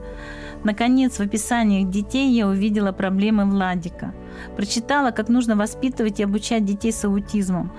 Наконец, 0.63 1.17
в 1.17 1.19
описаниях 1.19 1.89
детей 1.89 2.31
я 2.31 2.47
увидела 2.47 2.93
проблемы 2.93 3.43
Владика. 3.43 4.13
Прочитала, 4.55 5.11
как 5.11 5.29
нужно 5.29 5.55
воспитывать 5.55 6.19
и 6.19 6.23
обучать 6.23 6.65
детей 6.65 6.91
с 6.91 7.03
аутизмом. 7.05 7.71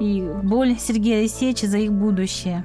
И 0.00 0.28
боль 0.42 0.76
Сергея 0.78 1.20
Алексеевича 1.20 1.66
за 1.66 1.78
их 1.78 1.92
будущее. 1.92 2.64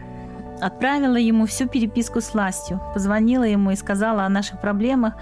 Отправила 0.61 1.15
ему 1.15 1.45
всю 1.45 1.67
переписку 1.67 2.19
с 2.19 2.33
властью, 2.33 2.81
позвонила 2.93 3.43
ему 3.43 3.71
и 3.71 3.75
сказала 3.75 4.23
о 4.23 4.29
наших 4.29 4.59
проблемах. 4.59 5.13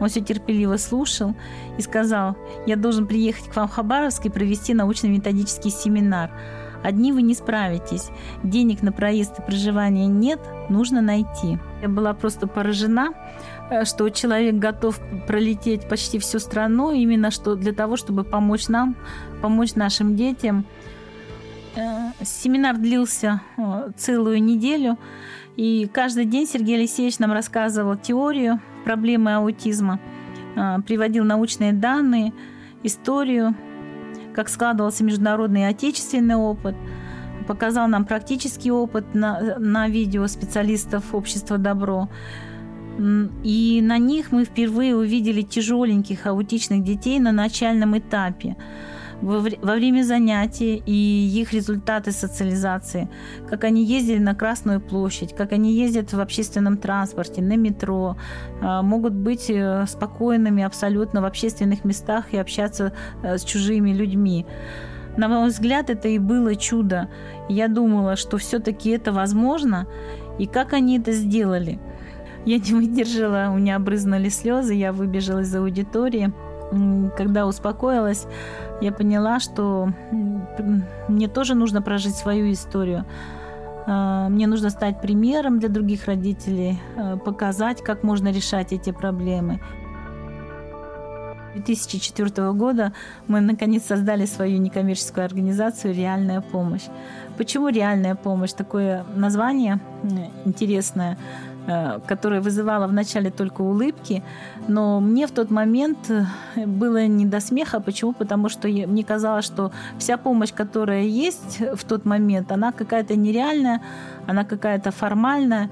Он 0.00 0.08
все 0.08 0.20
терпеливо 0.20 0.78
слушал 0.78 1.34
и 1.76 1.82
сказал, 1.82 2.36
я 2.66 2.76
должен 2.76 3.06
приехать 3.06 3.50
к 3.50 3.56
вам 3.56 3.68
в 3.68 3.72
Хабаровск 3.72 4.24
и 4.24 4.30
провести 4.30 4.72
научно-методический 4.72 5.70
семинар– 5.70 6.30
Одни 6.86 7.12
вы 7.12 7.22
не 7.22 7.34
справитесь. 7.34 8.10
Денег 8.44 8.80
на 8.80 8.92
проезд 8.92 9.40
и 9.40 9.42
проживание 9.42 10.06
нет, 10.06 10.38
нужно 10.68 11.00
найти. 11.00 11.58
Я 11.82 11.88
была 11.88 12.14
просто 12.14 12.46
поражена, 12.46 13.08
э, 13.70 13.84
что 13.84 14.08
человек 14.08 14.54
готов 14.54 15.00
пролететь 15.26 15.88
почти 15.88 16.20
всю 16.20 16.38
страну 16.38 16.92
именно 16.92 17.32
что 17.32 17.56
для 17.56 17.72
того, 17.72 17.96
чтобы 17.96 18.22
помочь 18.22 18.68
нам, 18.68 18.94
помочь 19.42 19.74
нашим 19.74 20.14
детям. 20.14 20.64
Э, 21.74 22.12
семинар 22.22 22.76
длился 22.76 23.40
э, 23.56 23.90
целую 23.96 24.40
неделю, 24.40 24.96
и 25.56 25.90
каждый 25.92 26.24
день 26.24 26.46
Сергей 26.46 26.76
Алексеевич 26.76 27.18
нам 27.18 27.32
рассказывал 27.32 27.96
теорию 27.96 28.60
проблемы 28.84 29.34
аутизма, 29.34 29.98
приводил 30.86 31.24
научные 31.24 31.72
данные, 31.72 32.32
историю 32.84 33.56
как 34.36 34.50
складывался 34.50 35.02
международный 35.02 35.62
и 35.62 35.64
отечественный 35.64 36.36
опыт, 36.36 36.76
показал 37.48 37.88
нам 37.88 38.04
практический 38.04 38.70
опыт 38.70 39.14
на, 39.14 39.58
на 39.58 39.88
видео 39.88 40.26
специалистов 40.26 41.14
общества 41.14 41.56
«Добро». 41.56 42.10
И 43.42 43.80
на 43.82 43.98
них 43.98 44.32
мы 44.32 44.44
впервые 44.44 44.96
увидели 44.96 45.42
тяжеленьких 45.42 46.26
аутичных 46.26 46.82
детей 46.82 47.18
на 47.18 47.32
начальном 47.32 47.98
этапе 47.98 48.56
во, 49.22 49.40
время 49.40 50.02
занятий 50.02 50.82
и 50.84 51.40
их 51.40 51.52
результаты 51.52 52.12
социализации, 52.12 53.08
как 53.48 53.64
они 53.64 53.84
ездили 53.84 54.18
на 54.18 54.34
Красную 54.34 54.80
площадь, 54.80 55.34
как 55.34 55.52
они 55.52 55.72
ездят 55.72 56.12
в 56.12 56.20
общественном 56.20 56.76
транспорте, 56.76 57.42
на 57.42 57.56
метро, 57.56 58.16
а, 58.60 58.82
могут 58.82 59.14
быть 59.14 59.48
э, 59.48 59.86
спокойными 59.86 60.62
абсолютно 60.62 61.20
в 61.20 61.24
общественных 61.24 61.84
местах 61.84 62.32
и 62.32 62.36
общаться 62.36 62.92
э, 63.22 63.38
с 63.38 63.44
чужими 63.44 63.90
людьми. 63.90 64.46
На 65.16 65.28
мой 65.28 65.48
взгляд, 65.48 65.88
это 65.88 66.08
и 66.08 66.18
было 66.18 66.54
чудо. 66.56 67.08
Я 67.48 67.68
думала, 67.68 68.16
что 68.16 68.36
все-таки 68.36 68.90
это 68.90 69.12
возможно, 69.12 69.86
и 70.38 70.46
как 70.46 70.74
они 70.74 70.98
это 70.98 71.12
сделали. 71.12 71.78
Я 72.44 72.58
не 72.58 72.72
выдержала, 72.72 73.50
у 73.50 73.58
меня 73.58 73.78
брызнули 73.78 74.28
слезы, 74.28 74.74
я 74.74 74.92
выбежала 74.92 75.40
из 75.40 75.54
аудитории. 75.54 76.32
Когда 77.16 77.46
успокоилась, 77.46 78.26
я 78.80 78.92
поняла, 78.92 79.40
что 79.40 79.88
мне 81.08 81.28
тоже 81.28 81.54
нужно 81.54 81.82
прожить 81.82 82.14
свою 82.14 82.52
историю. 82.52 83.04
А, 83.86 84.28
мне 84.28 84.46
нужно 84.46 84.70
стать 84.70 85.00
примером 85.00 85.60
для 85.60 85.68
других 85.68 86.06
родителей, 86.06 86.80
а, 86.96 87.16
показать, 87.16 87.82
как 87.82 88.02
можно 88.02 88.28
решать 88.32 88.72
эти 88.72 88.90
проблемы. 88.90 89.60
2004 91.54 92.52
года 92.52 92.92
мы 93.28 93.40
наконец 93.40 93.84
создали 93.84 94.26
свою 94.26 94.58
некоммерческую 94.58 95.24
организацию 95.24 95.94
«Реальная 95.94 96.40
помощь». 96.40 96.84
Почему 97.38 97.68
«Реальная 97.68 98.14
помощь»? 98.14 98.52
Такое 98.52 99.04
название 99.14 99.80
интересное. 100.44 101.16
Э, 101.68 101.98
которая 102.06 102.40
вызывала 102.40 102.86
вначале 102.86 103.30
только 103.30 103.62
улыбки, 103.62 104.22
но 104.68 105.00
мне 105.00 105.26
в 105.26 105.32
тот 105.32 105.50
момент 105.50 105.98
э, 106.10 106.24
было 106.64 107.06
не 107.06 107.26
до 107.26 107.40
смеха. 107.40 107.80
Почему? 107.80 108.12
Потому 108.12 108.48
что 108.48 108.68
мне 108.68 109.02
казалось, 109.02 109.44
что 109.46 109.72
вся 109.98 110.16
помощь, 110.16 110.52
которая 110.52 111.02
есть 111.02 111.60
в 111.74 111.84
тот 111.84 112.04
момент, 112.04 112.52
она 112.52 112.70
какая-то 112.70 113.16
нереальная, 113.16 113.82
она 114.28 114.44
какая-то 114.44 114.92
формальная. 114.92 115.68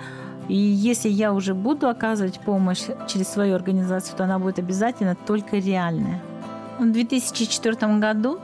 И 0.49 0.57
если 0.57 1.09
я 1.09 1.33
уже 1.33 1.55
буду 1.55 1.89
оказывать 1.89 2.41
помощь 2.41 2.83
через 3.07 3.29
свою 3.29 3.55
организацию, 3.55 4.17
то 4.17 4.25
она 4.25 4.41
будет 4.41 4.59
обязательно 4.59 5.15
только 5.15 5.59
реальная. 5.59 6.21
В 6.81 6.91
2004 6.91 7.99
году 7.99 8.41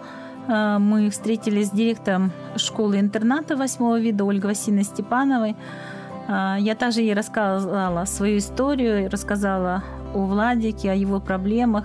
э, 0.46 0.78
мы 0.78 1.10
встретились 1.10 1.66
с 1.66 1.70
директором 1.72 2.30
школы-интерната 2.54 3.56
восьмого 3.56 3.98
вида 3.98 4.24
Ольгой 4.24 4.50
Васильевной 4.50 4.84
Степановой. 4.84 5.56
А, 6.28 6.56
я 6.58 6.74
также 6.74 7.00
ей 7.00 7.14
рассказала 7.14 8.04
свою 8.04 8.38
историю, 8.38 9.10
рассказала 9.10 9.82
о 10.14 10.24
Владике, 10.24 10.90
о 10.90 10.94
его 10.94 11.20
проблемах, 11.20 11.84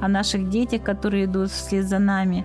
о 0.00 0.08
наших 0.08 0.48
детях, 0.48 0.82
которые 0.82 1.24
идут 1.24 1.50
вслед 1.50 1.86
за 1.86 1.98
нами. 1.98 2.44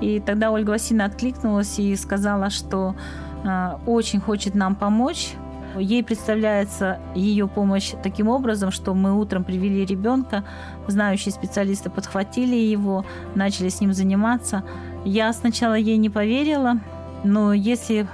И 0.00 0.20
тогда 0.20 0.50
Ольга 0.50 0.70
Васильевна 0.70 1.06
откликнулась 1.06 1.78
и 1.78 1.94
сказала, 1.96 2.50
что 2.50 2.94
а, 3.44 3.80
очень 3.86 4.20
хочет 4.20 4.54
нам 4.54 4.74
помочь. 4.74 5.34
Ей 5.78 6.02
представляется 6.02 6.98
ее 7.14 7.46
помощь 7.46 7.92
таким 8.02 8.28
образом, 8.28 8.72
что 8.72 8.92
мы 8.92 9.16
утром 9.16 9.44
привели 9.44 9.84
ребенка, 9.84 10.42
знающие 10.88 11.32
специалисты 11.32 11.90
подхватили 11.90 12.56
его, 12.56 13.04
начали 13.36 13.68
с 13.68 13.80
ним 13.80 13.92
заниматься. 13.92 14.64
Я 15.04 15.32
сначала 15.32 15.74
ей 15.74 15.96
не 15.96 16.10
поверила, 16.10 16.80
но 17.24 17.52
если 17.52 18.06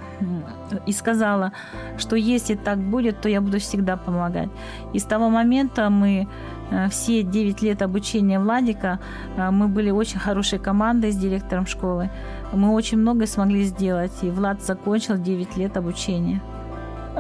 и 0.87 0.93
сказала, 0.93 1.53
что 1.99 2.17
если 2.17 2.55
так 2.55 2.79
будет, 2.79 3.21
то 3.21 3.29
я 3.29 3.41
буду 3.41 3.59
всегда 3.59 3.97
помогать. 3.97 4.49
И 4.93 4.99
с 4.99 5.05
того 5.05 5.29
момента 5.29 5.91
мы 5.91 6.27
э, 6.71 6.89
все 6.89 7.23
9 7.23 7.63
лет 7.63 7.83
обучения 7.83 8.41
Владика, 8.41 8.99
э, 9.37 9.51
мы 9.51 9.69
были 9.69 9.91
очень 9.91 10.19
хорошей 10.19 10.59
командой 10.59 11.13
с 11.13 11.17
директором 11.17 11.67
школы. 11.67 12.11
Мы 12.53 12.73
очень 12.73 12.99
многое 12.99 13.27
смогли 13.27 13.65
сделать, 13.65 14.13
и 14.23 14.31
Влад 14.31 14.63
закончил 14.63 15.19
9 15.19 15.57
лет 15.57 15.77
обучения. 15.77 16.41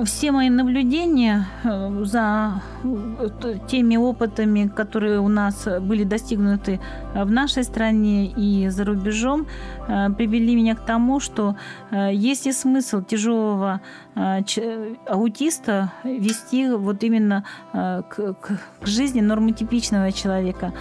Все 0.05 0.31
мои 0.31 0.51
наблюдения 0.51 1.47
э, 1.65 2.05
за 2.05 2.61
э, 2.85 3.55
теми 3.67 3.97
опытами, 3.97 4.69
которые 4.69 5.21
у 5.21 5.29
нас 5.29 5.67
были 5.81 6.05
достигнуты 6.05 6.81
в 7.15 7.31
нашей 7.31 7.65
стране 7.65 8.27
и 8.27 8.69
за 8.69 8.85
рубежом, 8.85 9.47
э, 9.89 10.11
привели 10.11 10.55
меня 10.55 10.75
к 10.75 10.85
тому, 10.85 11.19
что 11.19 11.57
есть 11.91 12.45
ли 12.45 12.53
смысл 12.53 13.01
тяжелого 13.03 13.81
аутиста 14.15 15.93
вести 16.05 16.69
вот 16.69 17.03
именно 17.03 17.45
к, 17.73 18.37
жизни 18.83 19.21
нормотипичного 19.21 20.13
человека. 20.13 20.73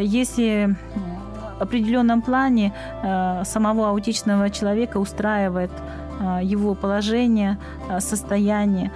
Если 0.00 0.76
в 1.58 1.62
определенном 1.62 2.22
плане 2.22 2.72
самого 3.44 3.90
аутичного 3.90 4.50
человека 4.50 4.98
устраивает 4.98 5.70
его 6.42 6.74
положение, 6.74 7.58
а, 7.88 8.00
состояние. 8.00 8.92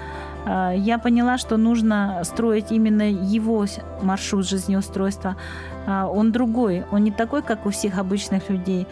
А, 0.47 0.73
я 0.73 0.99
поняла, 0.99 1.39
что 1.39 1.57
нужно 1.57 2.21
строить 2.25 2.73
именно 2.73 3.11
его 3.11 3.67
маршрут 4.03 4.47
жизнеустройства. 4.49 5.37
Он 5.87 6.31
другой, 6.31 6.85
он 6.93 7.05
не 7.05 7.11
такой, 7.11 7.43
как 7.43 7.67
у 7.67 7.71
всех 7.71 7.99
обычных 7.99 8.51
людей. 8.51 8.87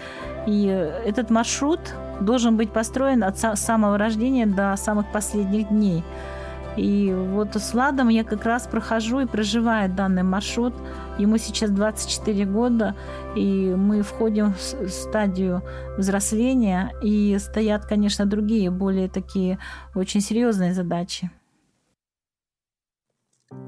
И 0.46 0.66
этот 1.04 1.30
маршрут 1.30 1.80
должен 2.20 2.56
быть 2.56 2.72
построен 2.72 3.22
от 3.22 3.38
самого 3.38 3.98
рождения 3.98 4.46
до 4.46 4.74
самых 4.76 5.12
последних 5.12 5.68
дней. 5.68 6.02
И 6.76 7.12
вот 7.12 7.56
с 7.56 7.72
Владом 7.74 8.08
я 8.08 8.24
как 8.24 8.44
раз 8.44 8.66
прохожу 8.66 9.20
и 9.20 9.26
проживаю 9.26 9.92
данный 9.92 10.22
маршрут. 10.22 10.74
Ему 11.18 11.38
сейчас 11.38 11.70
24 11.70 12.44
года, 12.44 12.94
и 13.34 13.74
мы 13.76 14.02
входим 14.02 14.54
в 14.54 14.88
стадию 14.88 15.62
взросления, 15.96 16.92
и 17.02 17.36
стоят, 17.38 17.86
конечно, 17.86 18.26
другие, 18.26 18.70
более 18.70 19.08
такие 19.08 19.58
очень 19.94 20.20
серьезные 20.20 20.74
задачи. 20.74 21.30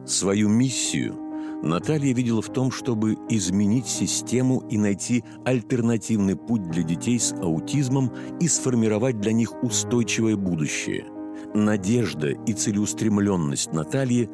Свою 0.06 0.48
миссию 0.48 1.16
Наталья 1.62 2.14
видела 2.14 2.40
в 2.40 2.52
том, 2.52 2.70
чтобы 2.70 3.16
изменить 3.28 3.86
систему 3.86 4.60
и 4.70 4.78
найти 4.78 5.24
альтернативный 5.44 6.36
путь 6.36 6.70
для 6.70 6.82
детей 6.82 7.18
с 7.18 7.32
аутизмом 7.32 8.12
и 8.40 8.48
сформировать 8.48 9.20
для 9.20 9.32
них 9.32 9.62
устойчивое 9.62 10.36
будущее– 10.36 11.06
Надежда 11.54 12.28
и 12.28 12.52
целеустремленность 12.52 13.72
Натальи 13.72 14.30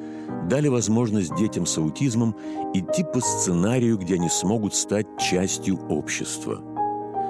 дали 0.48 0.68
возможность 0.68 1.34
детям 1.36 1.64
с 1.64 1.78
аутизмом 1.78 2.36
идти 2.74 3.04
по 3.04 3.20
сценарию, 3.20 3.96
где 3.96 4.14
они 4.14 4.28
смогут 4.28 4.74
стать 4.74 5.06
частью 5.18 5.78
общества. 5.88 6.60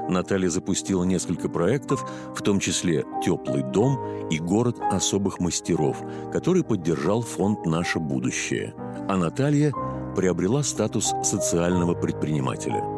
Наталья 0.08 0.48
запустила 0.48 1.04
несколько 1.04 1.48
проектов, 1.48 2.08
в 2.34 2.42
том 2.42 2.60
числе 2.60 3.04
«Теплый 3.24 3.62
дом» 3.62 4.28
и 4.28 4.38
«Город 4.38 4.78
особых 4.80 5.40
мастеров», 5.40 6.02
который 6.32 6.64
поддержал 6.64 7.22
фонд 7.22 7.64
«Наше 7.66 7.98
будущее». 7.98 8.74
А 9.08 9.16
Наталья 9.16 9.72
приобрела 10.16 10.62
статус 10.62 11.12
социального 11.22 11.94
предпринимателя– 11.94 12.84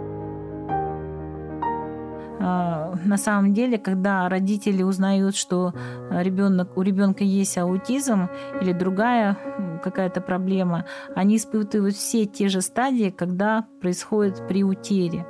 на 2.38 3.16
самом 3.16 3.52
деле, 3.52 3.78
когда 3.78 4.28
родители 4.28 4.82
узнают, 4.82 5.34
что 5.34 5.72
ребенок, 6.10 6.76
у 6.76 6.82
ребенка 6.82 7.24
есть 7.24 7.58
аутизм 7.58 8.28
или 8.60 8.72
другая 8.72 9.36
какая-то 9.82 10.20
проблема, 10.20 10.84
они 11.14 11.36
испытывают 11.36 11.96
все 11.96 12.26
те 12.26 12.48
же 12.48 12.60
стадии, 12.60 13.10
когда 13.10 13.66
происходит 13.80 14.46
при 14.46 14.62
утере. 14.64 15.26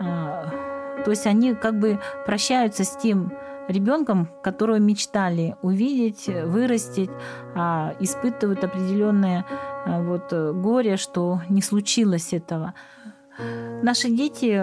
А, 0.00 0.46
то 1.04 1.10
есть 1.10 1.26
они 1.26 1.54
как 1.54 1.78
бы 1.78 1.98
прощаются 2.26 2.84
с 2.84 2.96
тем 2.96 3.32
ребенком, 3.68 4.28
которого 4.42 4.76
мечтали 4.76 5.56
увидеть, 5.62 6.26
вырастить, 6.26 7.10
а 7.54 7.94
испытывают 8.00 8.64
определенное 8.64 9.44
а, 9.84 10.02
вот 10.02 10.32
горе, 10.32 10.96
что 10.96 11.40
не 11.48 11.62
случилось 11.62 12.32
этого. 12.32 12.74
Наши 13.82 14.10
дети 14.10 14.62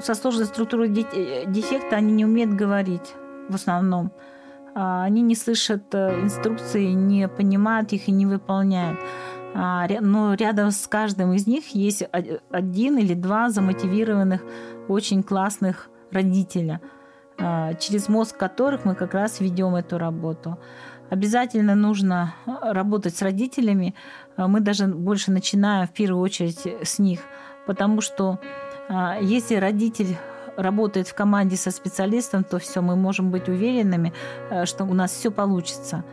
со 0.00 0.14
сложной 0.14 0.46
структурой 0.46 0.88
э, 0.90 1.44
дефекта 1.46 1.96
они 1.96 2.12
не 2.12 2.24
умеют 2.24 2.52
говорить 2.52 3.14
в 3.48 3.54
основном. 3.54 4.12
А, 4.74 5.04
они 5.04 5.22
не 5.22 5.34
слышат 5.34 5.94
э, 5.94 6.22
инструкции, 6.22 6.86
не 6.92 7.28
понимают 7.28 7.92
их 7.92 8.08
и 8.08 8.12
не 8.12 8.26
выполняют. 8.26 9.00
А, 9.54 9.86
но 10.00 10.34
рядом 10.34 10.70
с 10.70 10.86
каждым 10.86 11.32
из 11.32 11.46
них 11.46 11.74
есть 11.74 12.04
один 12.50 12.98
или 12.98 13.14
два 13.14 13.50
замотивированных, 13.50 14.42
очень 14.88 15.22
классных 15.22 15.88
родителя, 16.12 16.80
а, 17.38 17.74
через 17.74 18.08
мозг 18.08 18.36
которых 18.36 18.84
мы 18.84 18.94
как 18.94 19.14
раз 19.14 19.40
ведем 19.40 19.74
эту 19.74 19.98
работу. 19.98 20.58
Обязательно 21.10 21.74
нужно 21.74 22.34
работать 22.46 23.16
с 23.16 23.22
родителями. 23.22 23.94
Мы 24.36 24.60
даже 24.60 24.86
больше 24.86 25.32
начинаем 25.32 25.86
в 25.86 25.92
первую 25.92 26.22
очередь 26.22 26.66
с 26.82 26.98
них, 26.98 27.20
потому 27.66 28.02
что 28.02 28.38
если 29.20 29.56
родитель 29.56 30.16
работает 30.58 31.06
в 31.06 31.14
команде 31.14 31.56
со 31.56 31.70
специалистом, 31.70 32.42
то 32.44 32.58
все, 32.58 32.82
мы 32.82 32.96
можем 32.96 33.30
быть 33.30 33.48
уверенными, 33.48 34.12
э, 34.50 34.66
что 34.66 34.84
у 34.84 34.92
нас 34.92 35.12
все 35.12 35.30
получится. 35.30 36.04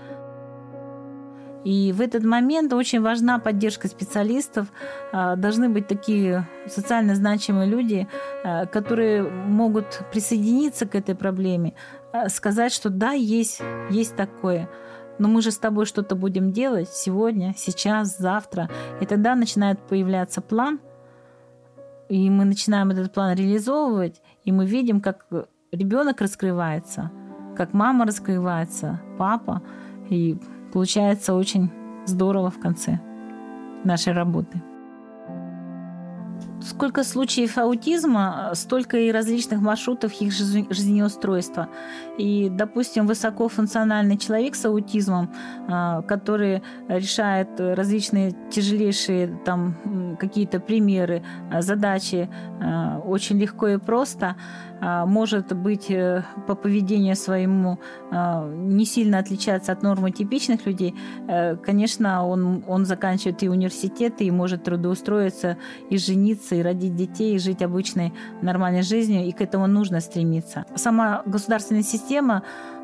И 1.64 1.92
в 1.94 2.00
этот 2.00 2.24
момент 2.24 2.72
очень 2.74 3.02
важна 3.02 3.40
поддержка 3.40 3.88
специалистов. 3.88 4.68
А, 5.12 5.36
должны 5.36 5.68
быть 5.68 5.88
такие 5.88 6.48
социально 6.68 7.16
значимые 7.16 7.68
люди, 7.68 8.08
э, 8.44 8.68
которые 8.68 9.24
могут 9.24 10.02
присоединиться 10.12 10.86
к 10.86 10.94
этой 10.94 11.16
проблеме, 11.16 11.74
э, 12.14 12.30
сказать, 12.30 12.72
что 12.72 12.92
да, 12.92 13.14
есть, 13.14 13.62
есть 13.90 14.16
такое. 14.16 14.70
Но 15.18 15.28
мы 15.28 15.42
же 15.42 15.50
с 15.50 15.58
тобой 15.58 15.88
что-то 15.88 16.16
будем 16.16 16.52
делать 16.52 16.90
сегодня, 16.90 17.56
сейчас, 17.58 18.16
завтра. 18.16 18.70
И 19.02 19.08
тогда 19.08 19.34
начинает 19.34 19.80
появляться 19.80 20.42
план, 20.42 20.80
и 22.10 22.30
мы 22.30 22.46
начинаем 22.46 22.92
этот 22.92 23.14
план 23.14 23.36
реализовывать, 23.36 24.22
и 24.44 24.52
мы 24.52 24.66
видим, 24.66 25.02
как 25.02 25.26
ребенок 25.72 26.22
раскрывается, 26.22 27.12
как 27.56 27.74
мама 27.74 28.06
раскрывается, 28.06 29.02
папа. 29.18 29.62
И 30.10 30.38
получается 30.72 31.34
очень 31.34 31.72
здорово 32.06 32.50
в 32.52 32.60
конце 32.60 33.00
нашей 33.84 34.14
работы. 34.14 34.62
Сколько 36.66 37.04
случаев 37.04 37.60
аутизма, 37.60 38.52
столько 38.56 38.98
и 38.98 39.12
различных 39.12 39.62
маршрутов 39.62 40.14
их 40.14 40.34
жизнеустройства. 40.34 41.70
И, 42.18 42.50
допустим, 42.50 43.06
высокофункциональный 43.06 44.18
человек 44.18 44.56
с 44.56 44.66
аутизмом, 44.66 45.32
а, 45.68 46.02
который 46.02 46.64
решает 46.88 47.50
различные 47.60 48.36
тяжелейшие 48.50 49.40
там 49.46 50.18
какие-то 50.20 50.60
примеры, 50.60 51.24
а, 51.52 51.62
задачи 51.62 52.30
а, 52.60 53.00
очень 53.06 53.40
легко 53.40 53.68
и 53.68 53.78
просто, 53.78 54.36
может 55.06 55.54
быть 55.54 55.90
э, 55.90 56.24
по 56.48 56.56
поведению 56.56 57.16
своему 57.16 57.80
не 58.12 58.86
сильно 58.86 59.20
отличаться 59.20 59.72
от 59.72 59.84
нормы 59.84 60.12
типичных 60.12 60.66
людей, 60.66 60.96
э, 61.28 61.56
конечно, 61.56 62.26
он, 62.26 62.64
он 62.68 62.86
заканчивает 62.86 63.44
и 63.44 63.50
университет, 63.50 64.22
и 64.22 64.32
может 64.32 64.64
трудоустроиться, 64.64 65.58
и 65.90 65.98
жениться, 65.98 66.56
и 66.56 66.62
родить 66.62 66.96
детей, 66.96 67.36
и 67.36 67.40
жить 67.40 67.62
обычной 67.62 68.14
нормальной 68.42 68.84
жизнью, 68.84 69.26
и 69.26 69.32
к 69.32 69.42
этому 69.42 69.68
нужно 69.68 70.00
стремиться. 70.02 70.66
Сама 70.76 71.24
государственная 71.26 71.84
система 71.84 72.44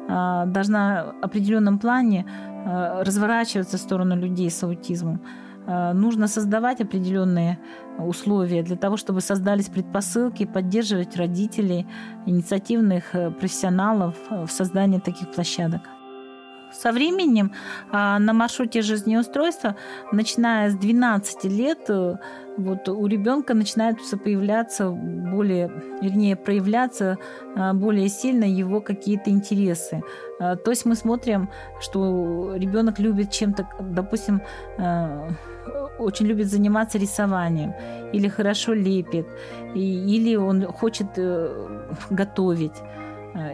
а, 0.10 0.46
должна 0.46 1.14
в 1.22 1.26
определенном 1.26 1.80
плане 1.80 2.26
а, 2.28 3.04
разворачиваться 3.04 3.78
в 3.78 3.82
сторону 3.82 4.16
людей 4.16 4.50
с 4.50 4.64
аутизмом. 4.64 5.22
А, 5.68 5.94
нужно 5.94 6.28
создавать 6.28 6.82
определенные 6.82 7.60
условия 7.98 8.64
для 8.64 8.76
того, 8.76 8.98
чтобы 8.98 9.22
создались 9.22 9.70
предпосылки, 9.70 10.46
поддерживать 10.46 11.16
родителей, 11.16 11.86
инициативных 12.26 13.16
э, 13.16 13.32
профессионалов 13.32 14.16
в 14.30 14.50
создании 14.50 15.00
таких 15.00 15.32
площадок. 15.32 15.82
Со 16.74 16.92
временем 16.92 17.52
а, 17.92 18.20
на 18.20 18.34
маршруте 18.34 18.82
жизнеустройства, 18.82 19.76
начиная 20.12 20.70
с 20.70 20.76
12 20.76 21.44
лет, 21.46 21.90
э, 21.90 22.16
вот 22.58 22.90
у 22.90 23.08
ребенка 23.08 23.54
начинают 23.54 23.98
появляться 24.24 24.90
более, 24.90 25.72
вернее, 26.02 26.36
проявляться 26.36 27.18
а, 27.56 27.74
более 27.74 28.10
сильно 28.10 28.46
его 28.46 28.82
какие-то 28.82 29.30
интересы. 29.30 30.02
А, 30.40 30.56
то 30.56 30.72
есть 30.72 30.86
мы 30.86 30.96
смотрим, 30.96 31.50
что 31.82 32.56
ребенок 32.56 33.00
любит 33.00 33.32
чем-то, 33.32 33.68
допустим, 33.80 34.42
очень 36.00 36.26
любит 36.26 36.48
заниматься 36.48 36.98
рисованием, 36.98 37.74
или 38.14 38.28
хорошо 38.28 38.74
лепит, 38.74 39.28
или 39.76 40.36
он 40.36 40.66
хочет 40.66 41.08
э, 41.18 41.68
готовить. 42.10 42.74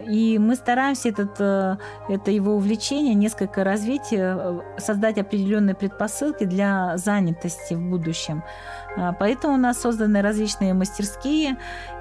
И 0.08 0.38
мы 0.38 0.56
стараемся 0.56 1.10
этот, 1.10 1.40
э, 1.40 1.76
это 2.08 2.30
его 2.30 2.54
увлечение 2.54 3.14
несколько 3.14 3.62
развить, 3.62 4.12
э, 4.12 4.60
создать 4.78 5.18
определенные 5.18 5.74
предпосылки 5.74 6.44
для 6.44 6.96
занятости 6.96 7.74
в 7.74 7.80
будущем. 7.80 8.42
Поэтому 9.20 9.54
у 9.54 9.56
нас 9.58 9.80
созданы 9.80 10.22
различные 10.22 10.74
мастерские, 10.74 11.56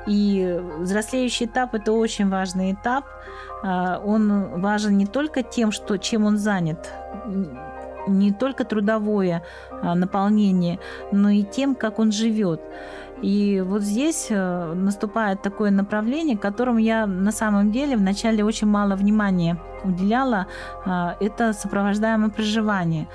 и 0.08 0.60
взрослеющий 0.80 1.46
этап– 1.46 1.74
это 1.76 1.92
очень 1.92 2.30
важный 2.30 2.74
этап. 2.74 3.06
Он 3.64 4.62
важен 4.62 4.98
не 4.98 5.06
только 5.06 5.44
тем, 5.44 5.72
что, 5.72 5.98
чем 5.98 6.26
он 6.26 6.38
занят, 6.38 6.92
не 8.08 8.32
только 8.32 8.64
трудовое 8.64 9.44
а, 9.70 9.96
наполнение, 9.96 10.80
но 11.12 11.30
и 11.30 11.44
тем, 11.44 11.76
как 11.76 12.00
он 12.00 12.12
живет. 12.12 12.62
И 13.22 13.64
вот 13.66 13.82
здесь 13.82 14.28
э, 14.30 14.74
наступает 14.76 15.42
такое 15.42 15.72
направление, 15.72 16.38
которому 16.38 16.78
я 16.78 17.08
на 17.08 17.32
самом 17.32 17.72
деле 17.72 17.98
вначале 17.98 18.44
очень 18.44 18.68
мало 18.68 18.96
внимания 18.96 19.58
уделяла. 19.84 20.46
А, 20.86 21.16
это 21.20 21.54
сопровождаемое 21.54 22.30
проживание. 22.30 23.08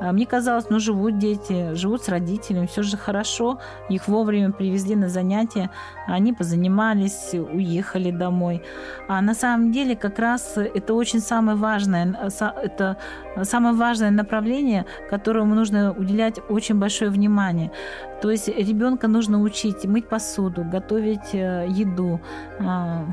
А 0.00 0.12
мне 0.12 0.26
казалось, 0.26 0.70
ну 0.70 0.80
живут 0.80 1.18
дети, 1.18 1.74
живут 1.74 2.02
с 2.02 2.08
родителями, 2.08 2.66
все 2.66 2.82
же 2.82 2.96
хорошо. 2.96 3.58
Их 3.90 4.08
вовремя 4.08 4.50
привезли 4.50 4.96
на 4.96 5.08
занятия, 5.08 5.70
они 6.06 6.32
позанимались, 6.32 7.34
уехали 7.34 8.10
домой. 8.10 8.62
А 9.08 9.20
на 9.20 9.34
самом 9.34 9.72
деле 9.72 9.96
как 9.96 10.18
раз 10.18 10.56
это 10.56 10.94
очень 10.94 11.20
самое 11.20 11.56
важное, 11.56 12.30
это 12.62 12.96
самое 13.42 13.74
важное 13.74 14.10
направление, 14.10 14.86
которому 15.10 15.54
нужно 15.54 15.92
уделять 15.92 16.40
очень 16.48 16.76
большое 16.76 17.10
внимание. 17.10 17.70
То 18.22 18.30
есть 18.30 18.48
ребенка 18.48 19.08
нужно 19.08 19.40
учить 19.40 19.84
мыть 19.84 20.08
посуду, 20.08 20.64
готовить 20.64 21.34
э, 21.34 21.66
еду, 21.68 22.20
а, 22.58 23.06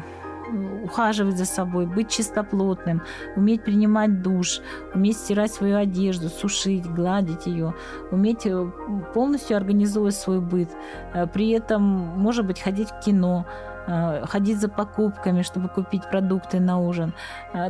ухаживать 0.84 1.38
за 1.38 1.46
собой, 1.46 1.86
быть 1.86 2.10
чистоплотным, 2.10 3.02
уметь 3.36 3.64
принимать 3.64 4.22
душ, 4.22 4.62
уметь 4.94 5.18
стирать 5.18 5.54
свою 5.54 5.78
одежду, 5.78 6.30
сушить, 6.30 6.86
гладить 6.86 7.46
ее, 7.48 7.74
уметь 8.12 8.46
э, 8.46 8.72
полностью 9.14 9.58
организовывать 9.58 10.16
свой 10.16 10.40
быт. 10.40 10.70
Э, 11.14 11.28
при 11.28 11.52
этом, 11.52 11.82
может 11.82 12.46
быть, 12.46 12.60
ходить 12.60 12.90
в 12.90 13.00
кино, 13.00 13.46
э, 13.88 14.26
ходить 14.26 14.60
за 14.60 14.70
покупками, 14.70 15.42
чтобы 15.42 15.70
купить 15.70 16.10
продукты 16.10 16.60
на 16.60 16.80
ужин. 16.80 17.14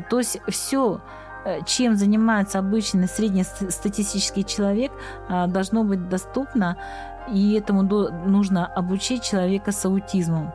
То 0.10 0.20
есть 0.20 0.40
все 0.48 1.02
чем 1.66 1.96
занимается 1.96 2.60
обычный 2.60 3.08
среднестатистический 3.08 4.44
человек, 4.44 4.92
должно 5.30 5.86
быть 5.86 6.10
доступно, 6.10 6.76
и 7.32 7.54
этому 7.54 7.84
нужно 7.84 8.66
обучить 8.66 9.24
человека 9.24 9.72
с 9.72 9.86
аутизмом 9.86 10.52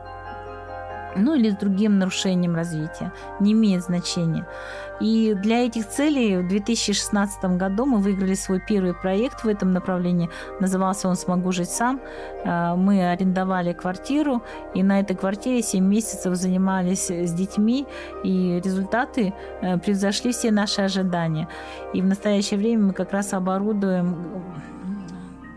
ну 1.15 1.35
или 1.35 1.49
с 1.49 1.55
другим 1.55 1.99
нарушением 1.99 2.55
развития, 2.55 3.11
не 3.39 3.53
имеет 3.53 3.83
значения. 3.83 4.45
И 4.99 5.33
для 5.33 5.65
этих 5.65 5.87
целей 5.87 6.37
в 6.37 6.47
2016 6.47 7.43
году 7.57 7.85
мы 7.85 7.97
выиграли 7.97 8.35
свой 8.35 8.59
первый 8.59 8.93
проект 8.93 9.43
в 9.43 9.47
этом 9.47 9.71
направлении. 9.71 10.29
Назывался 10.59 11.09
он 11.09 11.15
«Смогу 11.15 11.51
жить 11.51 11.69
сам». 11.69 11.99
А, 12.45 12.75
мы 12.75 13.11
арендовали 13.11 13.73
квартиру, 13.73 14.43
и 14.73 14.83
на 14.83 14.99
этой 14.99 15.15
квартире 15.15 15.61
7 15.61 15.83
месяцев 15.83 16.35
занимались 16.35 17.09
с 17.09 17.33
детьми, 17.33 17.85
и 18.23 18.61
результаты 18.63 19.33
э, 19.61 19.77
превзошли 19.77 20.31
все 20.31 20.51
наши 20.51 20.81
ожидания. 20.81 21.47
И 21.93 22.01
в 22.01 22.05
настоящее 22.05 22.59
время 22.59 22.87
мы 22.87 22.93
как 22.93 23.11
раз 23.11 23.33
оборудуем 23.33 24.15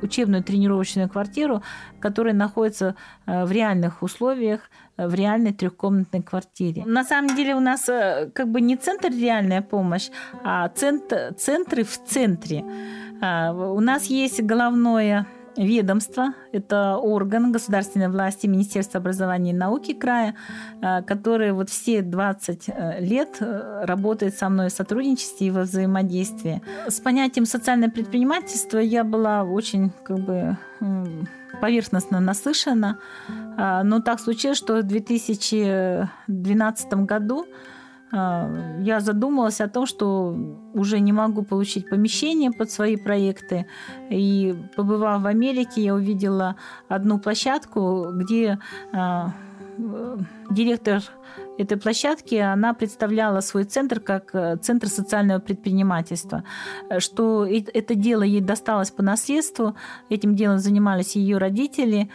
учебную 0.03 0.43
тренировочную 0.43 1.09
квартиру, 1.09 1.63
которая 2.01 2.35
находится 2.35 2.97
э, 3.27 3.45
в 3.45 3.53
реальных 3.53 4.03
условиях, 4.03 4.61
в 4.97 5.15
реальной 5.15 5.53
трехкомнатной 5.53 6.23
квартире. 6.23 6.85
На 6.87 7.05
самом 7.05 7.37
деле 7.37 7.55
у 7.55 7.61
нас 7.61 7.89
э, 7.89 8.31
как 8.35 8.49
бы 8.49 8.61
не 8.61 8.77
центр 8.77 9.11
реальная 9.11 9.63
помощь, 9.63 10.09
а 10.45 10.69
центр, 10.69 11.35
центры 11.35 11.85
в 11.85 12.03
центре. 12.05 12.65
А, 13.21 13.53
у 13.53 13.81
нас 13.81 14.05
есть 14.07 14.43
головное 14.43 15.27
ведомство, 15.57 16.35
это 16.53 16.97
орган 16.97 17.53
государственной 17.53 18.09
власти 18.09 18.47
Министерства 18.47 19.01
образования 19.01 19.51
и 19.51 19.55
науки 19.55 19.93
края, 19.93 20.35
э, 20.83 21.03
который 21.03 21.53
вот 21.53 21.71
все 21.71 22.03
20 22.03 22.71
лет 23.01 23.37
работает 23.41 24.37
со 24.37 24.49
мной 24.49 24.69
в 24.69 24.73
сотрудничестве 24.73 25.49
и 25.49 25.51
во 25.51 25.63
взаимодействии. 25.63 26.63
С 26.89 27.01
понятием 27.01 27.47
социальное 27.47 27.89
предпринимательство 27.89 28.79
я 28.79 29.05
была 29.05 29.45
очень 29.45 29.91
как 30.05 30.19
бы 30.19 30.57
поверхностно 31.61 32.21
наслышана. 32.21 32.99
А, 33.57 33.83
но 33.83 34.01
так 34.01 34.21
случилось, 34.21 34.59
что 34.59 34.77
в 34.77 34.83
2012 34.83 36.93
году 37.05 37.47
я 38.13 39.01
задумалась 39.01 39.61
о 39.61 39.69
том, 39.69 39.87
что 39.87 40.37
уже 40.75 41.01
не 41.01 41.13
могу 41.13 41.43
получить 41.43 41.89
помещение 41.89 42.53
под 42.53 42.71
свои 42.71 42.97
проекты. 42.97 43.67
И 44.11 44.55
побывав 44.77 45.23
в 45.23 45.27
Америке, 45.27 45.83
я 45.83 45.95
увидела 45.95 46.57
одну 46.89 47.19
площадку, 47.19 48.13
где 48.13 48.59
а, 48.93 49.33
директор 50.51 51.03
этой 51.59 51.77
площадки, 51.77 52.35
она 52.35 52.75
представляла 52.75 53.41
свой 53.41 53.65
центр 53.65 54.01
как 54.01 54.35
э, 54.35 54.57
центр 54.57 54.89
социального 54.89 55.41
предпринимательства, 55.41 56.45
что 56.99 57.47
это 57.47 57.95
дело 57.95 58.23
ей 58.23 58.41
досталось 58.41 58.91
по 58.91 59.03
наследству, 59.03 59.75
этим 60.09 60.35
делом 60.35 60.59
занимались 60.59 61.17
ее 61.17 61.39
родители, 61.39 62.11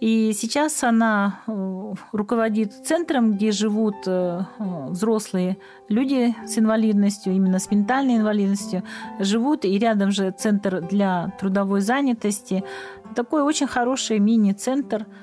и 0.00 0.32
сейчас 0.34 0.84
она 0.84 1.40
э, 1.46 1.94
руководит 2.12 2.86
центром, 2.86 3.32
где 3.32 3.50
живут 3.50 3.96
э, 4.06 4.40
взрослые 4.58 5.56
люди 5.88 6.34
с 6.46 6.58
инвалидностью, 6.58 7.32
именно 7.32 7.58
с 7.58 7.70
ментальной 7.70 8.16
инвалидностью, 8.16 8.82
живут, 9.20 9.64
и 9.64 9.78
рядом 9.78 10.10
же 10.10 10.30
центр 10.32 10.82
для 10.82 11.32
трудовой 11.40 11.80
занятости. 11.80 12.62
Такой 13.14 13.42
очень 13.42 13.66
хороший 13.66 14.18
мини-центр– 14.18 15.06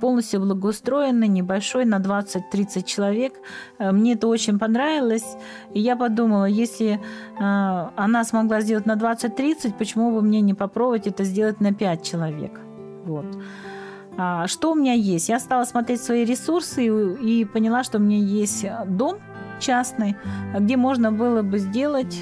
полностью 0.00 0.40
благоустроенный, 0.40 1.28
небольшой, 1.28 1.84
на 1.84 1.98
20-30 1.98 2.84
человек. 2.84 3.34
Э, 3.78 3.92
мне 3.92 4.14
это 4.14 4.28
очень 4.28 4.58
понравилось. 4.58 5.36
И 5.74 5.80
я 5.80 5.96
подумала, 5.96 6.46
если 6.46 6.94
э, 6.94 6.98
она 7.38 8.24
смогла 8.24 8.60
сделать 8.60 8.86
на 8.86 8.96
20-30, 8.96 9.74
почему 9.78 10.12
бы 10.12 10.22
мне 10.22 10.40
не 10.40 10.54
попробовать 10.54 11.06
это 11.06 11.24
сделать 11.24 11.60
на 11.60 11.72
5 11.72 12.02
человек? 12.02 12.60
Вот. 13.04 13.26
А 14.16 14.46
что 14.46 14.72
у 14.72 14.74
меня 14.74 14.92
есть? 14.92 15.28
Я 15.28 15.40
стала 15.40 15.64
смотреть 15.64 16.00
свои 16.00 16.24
ресурсы 16.24 16.86
и, 16.86 17.40
и 17.40 17.44
поняла, 17.44 17.82
что 17.82 17.98
у 17.98 18.00
меня 18.00 18.18
есть 18.18 18.64
дом 18.86 19.18
частный, 19.60 20.16
где 20.58 20.76
можно 20.76 21.10
было 21.10 21.42
бы 21.42 21.58
сделать 21.58 22.20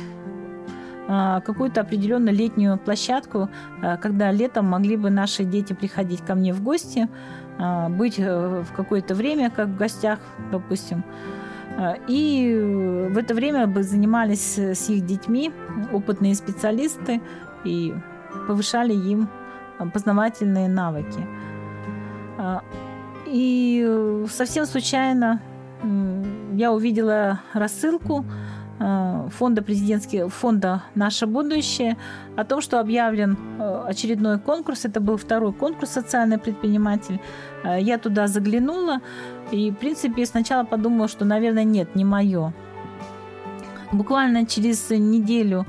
а, 1.09 1.41
какую-то 1.41 1.81
определенную 1.81 2.35
летнюю 2.35 2.79
площадку, 2.79 3.49
когда 4.01 4.31
летом 4.31 4.67
могли 4.67 4.97
бы 4.97 5.11
наши 5.11 5.45
дети 5.45 5.73
приходить 5.73 6.21
ко 6.21 6.35
мне 6.35 6.53
в 6.53 6.63
гости, 6.63 7.09
быть 7.91 8.19
э, 8.19 8.63
в 8.63 8.73
какое-то 8.73 9.15
время 9.15 9.51
как 9.51 9.69
в 9.69 9.77
гостях, 9.77 10.19
допустим. 10.51 11.05
И 12.07 13.09
в 13.11 13.17
это 13.17 13.35
время 13.35 13.67
бы 13.67 13.83
занимались 13.83 14.59
с 14.59 14.91
их 14.91 15.07
детьми 15.07 15.51
опытные 15.91 16.35
специалисты 16.35 17.23
и 17.65 17.95
повышали 18.47 18.93
им 18.93 19.31
познавательные 19.95 20.69
навыки. 20.69 21.27
И 23.25 24.27
совсем 24.31 24.67
случайно 24.67 25.41
я 26.53 26.73
увидела 26.73 27.41
рассылку 27.55 28.27
Э, 28.27 28.52
фонда 28.79 29.63
президентского 29.63 30.29
фонда 30.29 30.83
«Наше 30.95 31.27
будущее» 31.27 31.97
о 32.37 32.45
том, 32.45 32.61
что 32.61 32.81
объявлен 32.81 33.37
э, 33.59 33.85
очередной 33.87 34.39
конкурс. 34.39 34.85
Это 34.85 35.01
был 35.01 35.17
второй 35.17 35.53
конкурс 35.53 35.91
«Социальный 35.91 36.39
предприниматель». 36.39 37.21
Э, 37.65 37.81
я 37.81 37.99
туда 37.99 38.27
заглянула 38.27 39.01
и, 39.53 39.71
в 39.71 39.75
принципе, 39.75 40.27
сначала 40.27 40.65
подумала, 40.65 41.09
что, 41.09 41.25
наверное, 41.25 41.65
нет, 41.65 41.95
не 41.95 42.05
мое. 42.05 42.53
Буквально 43.93 44.47
через 44.47 44.91
неделю 44.91 45.67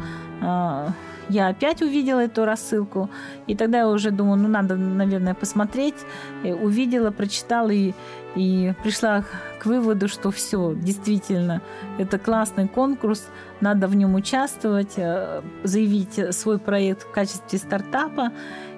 я 1.34 1.48
опять 1.48 1.82
увидела 1.82 2.20
эту 2.20 2.46
рассылку, 2.46 3.10
и 3.48 3.56
тогда 3.56 3.80
я 3.80 3.90
уже 3.90 4.12
думала, 4.12 4.36
ну, 4.36 4.48
надо, 4.48 4.76
наверное, 4.76 5.34
посмотреть. 5.34 5.96
И 6.44 6.52
увидела, 6.52 7.10
прочитала 7.10 7.72
и, 7.72 7.94
и 8.36 8.74
пришла 8.84 9.24
к 9.60 9.66
выводу, 9.66 10.08
что 10.08 10.30
все, 10.30 10.76
действительно, 10.76 11.62
это 11.98 12.20
классный 12.20 12.68
конкурс, 12.68 13.28
надо 13.62 13.88
в 13.88 13.96
нем 13.96 14.14
участвовать, 14.14 14.94
э, 14.98 15.42
заявить 15.64 16.36
свой 16.36 16.60
проект 16.60 17.04
в 17.04 17.12
качестве 17.12 17.58
стартапа 17.58 18.32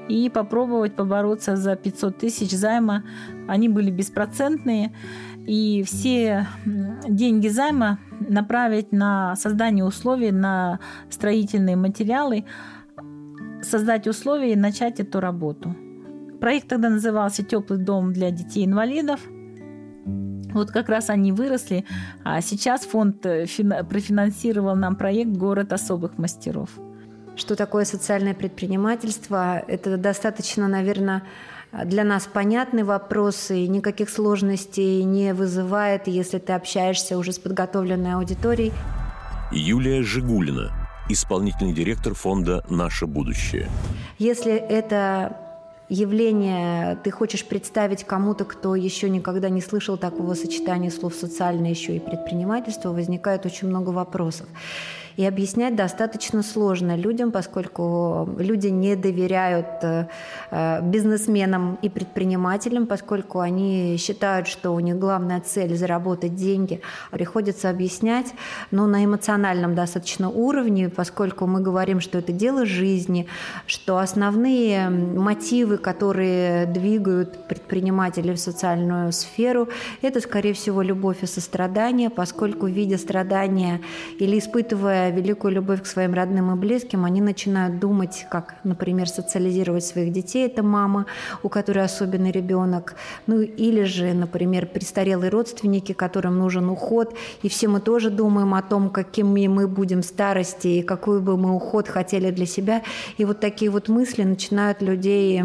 и 0.08 0.30
попробовать 0.30 0.96
побороться 0.96 1.58
за 1.58 1.76
500 1.76 2.18
тысяч 2.18 2.52
займа. 2.52 3.04
Они 3.48 3.68
были 3.68 3.92
беспроцентные, 3.92 4.94
и 5.46 5.84
все 5.84 6.48
деньги 7.08 7.48
займа 7.48 8.00
направить 8.20 8.92
на 8.92 9.36
создание 9.36 9.86
условий, 9.86 10.32
на 10.32 10.80
строительные 11.10 11.76
материалы, 11.76 12.46
создать 13.62 14.08
условия 14.08 14.54
и 14.54 14.58
начать 14.58 15.00
эту 15.00 15.20
работу. 15.20 15.76
Проект 16.40 16.68
тогда 16.68 16.90
назывался 16.90 17.44
«Теплый 17.44 17.80
дом 17.80 18.14
для 18.14 18.32
детей-инвалидов». 18.32 19.20
Вот 20.54 20.72
как 20.72 20.90
раз 20.90 21.10
они 21.10 21.32
выросли, 21.32 21.86
а 22.24 22.40
сейчас 22.40 22.86
фонд 22.86 23.26
э, 23.26 23.46
профинансировал 23.90 24.76
нам 24.76 24.96
проект 24.96 25.32
«Город 25.32 25.74
особых 25.74 26.18
мастеров». 26.18 26.70
Что 27.36 27.56
такое 27.58 27.84
социальное 27.84 28.34
предпринимательство? 28.34 29.60
Это 29.68 29.98
достаточно, 29.98 30.70
наверное, 30.70 31.24
для 31.84 32.04
нас 32.04 32.28
понятный 32.32 32.84
вопрос 32.84 33.52
и 33.52 33.68
никаких 33.68 34.10
сложностей 34.10 35.04
не 35.04 35.34
вызывает, 35.34 36.08
если 36.08 36.38
ты 36.40 36.54
общаешься 36.54 37.18
уже 37.18 37.34
с 37.34 37.40
подготовленной 37.40 38.14
аудиторией. 38.14 38.72
Юлия 39.52 40.02
Жигулина, 40.02 40.72
исполнительный 41.10 41.74
директор 41.74 42.14
фонда 42.14 42.64
«Наше 42.70 43.06
будущее». 43.06 43.70
Если 44.18 44.54
это 44.54 45.38
явление 45.90 46.98
ты 47.04 47.12
хочешь 47.12 47.46
представить 47.46 48.06
кому-то, 48.06 48.46
кто 48.46 48.76
еще 48.76 49.10
никогда 49.10 49.50
не 49.50 49.62
слышал 49.62 49.98
такого 49.98 50.34
сочетания 50.34 50.90
слов 50.90 51.14
«социальное» 51.14 51.70
еще 51.70 51.96
и 51.96 52.00
предпринимательство, 52.00 52.90
возникает 52.92 53.46
очень 53.46 53.68
много 53.68 53.90
вопросов. 53.90 54.48
И 55.18 55.26
объяснять 55.26 55.76
достаточно 55.76 56.44
сложно 56.44 56.98
людям, 56.98 57.32
поскольку 57.32 58.30
люди 58.38 58.68
не 58.68 58.96
доверяют 58.96 59.68
э, 59.82 60.08
э, 60.52 60.82
бизнесменам 60.82 61.80
и 61.82 61.90
предпринимателям, 61.90 62.86
поскольку 62.86 63.40
они 63.40 63.96
считают, 63.98 64.48
что 64.48 64.72
у 64.72 64.80
них 64.82 64.98
главная 65.00 65.40
цель– 65.40 65.76
заработать 65.78 66.36
деньги. 66.36 66.82
Приходится 67.12 67.70
объяснять, 67.70 68.34
но 68.72 68.88
на 68.88 69.06
эмоциональном 69.06 69.74
достаточно 69.74 70.30
уровне, 70.30 70.90
поскольку 70.90 71.48
мы 71.48 71.62
говорим, 71.62 72.02
что 72.02 72.18
это 72.18 72.34
дело 72.34 72.66
жизни, 72.66 73.28
что 73.68 74.00
основные 74.00 74.90
мотивы, 74.90 75.78
которые 75.78 76.66
двигают 76.66 77.48
предпринимателей 77.48 78.34
в 78.34 78.40
социальную 78.40 79.14
сферу, 79.14 79.70
это, 80.02 80.20
скорее 80.20 80.54
всего, 80.54 80.82
любовь 80.82 81.24
и 81.24 81.26
сострадание, 81.26 82.10
поскольку, 82.10 82.68
видя 82.68 82.98
страдания 82.98 83.80
или 84.20 84.40
испытывая 84.40 85.05
великую 85.10 85.54
любовь 85.54 85.82
к 85.84 85.86
своим 85.86 86.14
родным 86.14 86.54
и 86.54 86.56
близким, 86.56 87.06
они 87.06 87.22
начинают 87.22 87.80
думать, 87.80 88.26
как, 88.30 88.56
например, 88.64 89.08
социализировать 89.08 89.86
своих 89.86 90.12
детей. 90.12 90.46
Это 90.46 90.64
мама, 90.64 91.06
у 91.44 91.50
которой 91.50 91.84
особенный 91.84 92.32
ребенок. 92.32 92.96
Ну 93.28 93.42
или 93.42 93.84
же, 93.84 94.14
например, 94.14 94.66
престарелые 94.66 95.30
родственники, 95.30 95.94
которым 95.94 96.38
нужен 96.38 96.70
уход. 96.70 97.16
И 97.42 97.50
все 97.50 97.68
мы 97.68 97.80
тоже 97.80 98.10
думаем 98.10 98.54
о 98.54 98.62
том, 98.62 98.90
какими 98.90 99.48
мы 99.48 99.68
будем 99.68 100.02
в 100.02 100.06
старости 100.06 100.68
и 100.68 100.82
какой 100.82 101.20
бы 101.20 101.38
мы 101.38 101.56
уход 101.56 101.88
хотели 101.88 102.32
для 102.32 102.46
себя. 102.46 102.82
И 103.18 103.26
вот 103.26 103.40
такие 103.40 103.72
вот 103.72 103.90
мысли 103.90 104.24
начинают 104.24 104.82
людей 104.82 105.42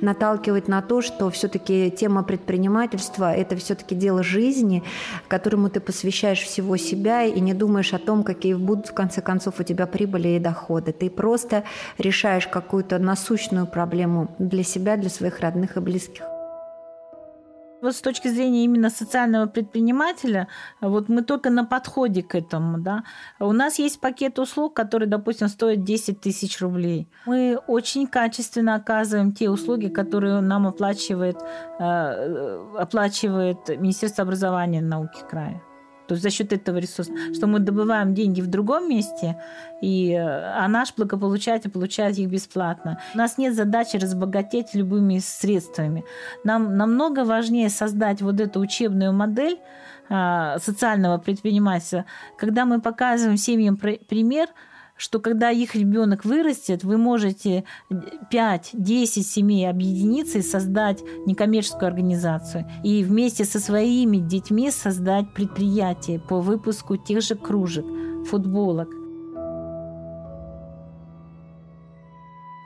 наталкивать 0.00 0.68
на 0.68 0.82
то, 0.82 1.02
что 1.02 1.30
все-таки 1.30 1.90
тема 1.90 2.22
предпринимательства– 2.22 3.32
это 3.36 3.56
все-таки 3.56 3.94
дело 3.94 4.22
жизни, 4.22 4.82
которому 5.28 5.70
ты 5.70 5.80
посвящаешь 5.80 6.42
всего 6.42 6.76
себя 6.76 7.24
и 7.24 7.40
не 7.40 7.54
думаешь 7.54 7.94
о 7.94 7.98
том, 7.98 8.22
какие 8.22 8.54
будут 8.54 8.88
конце 8.96 9.22
концов 9.22 9.60
у 9.60 9.62
тебя 9.62 9.86
прибыли 9.86 10.28
и 10.28 10.40
доходы. 10.40 10.92
Ты 10.92 11.10
просто 11.10 11.62
решаешь 11.98 12.48
какую-то 12.48 12.98
насущную 12.98 13.66
проблему 13.66 14.34
для 14.38 14.64
себя, 14.64 14.96
для 14.96 15.10
своих 15.10 15.40
родных 15.40 15.76
и 15.76 15.80
близких. 15.80 16.24
Вот 17.82 17.94
с 17.94 18.00
точки 18.00 18.28
зрения 18.28 18.64
именно 18.64 18.90
социального 18.90 19.46
предпринимателя, 19.46 20.48
вот 20.80 21.08
мы 21.08 21.22
только 21.22 21.50
на 21.50 21.64
подходе 21.64 22.22
к 22.22 22.34
этому, 22.34 22.78
да. 22.78 23.04
У 23.38 23.52
нас 23.52 23.78
есть 23.78 24.00
пакет 24.00 24.38
услуг, 24.38 24.74
который, 24.74 25.06
допустим, 25.06 25.48
стоит 25.48 25.84
10 25.84 26.20
тысяч 26.20 26.60
рублей. 26.60 27.06
Мы 27.26 27.58
очень 27.68 28.06
качественно 28.06 28.74
оказываем 28.74 29.32
те 29.32 29.50
услуги, 29.50 29.88
которые 29.88 30.40
нам 30.40 30.66
оплачивает, 30.66 31.36
э, 31.78 32.66
оплачивает 32.78 33.68
Министерство 33.68 34.24
образования 34.24 34.78
и 34.78 34.82
науки 34.82 35.20
края. 35.30 35.62
То 36.06 36.14
есть 36.14 36.22
за 36.22 36.30
счет 36.30 36.52
этого 36.52 36.78
ресурса, 36.78 37.12
что 37.34 37.46
мы 37.46 37.58
добываем 37.58 38.14
деньги 38.14 38.40
в 38.40 38.46
другом 38.46 38.88
месте, 38.88 39.36
и, 39.82 40.12
э, 40.12 40.20
а 40.20 40.68
наш 40.68 40.94
благополучатель 40.96 41.70
получает 41.70 42.18
их 42.18 42.28
бесплатно. 42.28 42.98
У 43.14 43.18
нас 43.18 43.38
нет 43.38 43.54
задачи 43.54 43.96
разбогатеть 43.96 44.74
любыми 44.74 45.18
средствами. 45.18 46.04
Нам 46.44 46.76
намного 46.76 47.24
важнее 47.24 47.68
создать 47.68 48.22
вот 48.22 48.40
эту 48.40 48.60
учебную 48.60 49.12
модель 49.12 49.58
а, 50.08 50.58
социального 50.58 51.18
предпринимательства, 51.18 52.04
когда 52.38 52.64
мы 52.64 52.80
показываем 52.80 53.36
семьям 53.36 53.76
пример, 53.76 54.48
что 54.96 55.20
когда 55.20 55.50
их 55.50 55.74
ребенок 55.74 56.24
вырастет, 56.24 56.84
вы 56.84 56.96
можете 56.96 57.64
5-10 57.90 59.06
семей 59.22 59.68
объединиться 59.68 60.38
и 60.38 60.42
создать 60.42 61.02
некоммерческую 61.26 61.88
организацию. 61.88 62.66
И 62.82 63.04
вместе 63.04 63.44
со 63.44 63.60
своими 63.60 64.18
детьми 64.18 64.70
создать 64.70 65.32
предприятие 65.34 66.18
по 66.18 66.40
выпуску 66.40 66.96
тех 66.96 67.22
же 67.22 67.34
кружек, 67.34 67.84
футболок. 68.28 68.88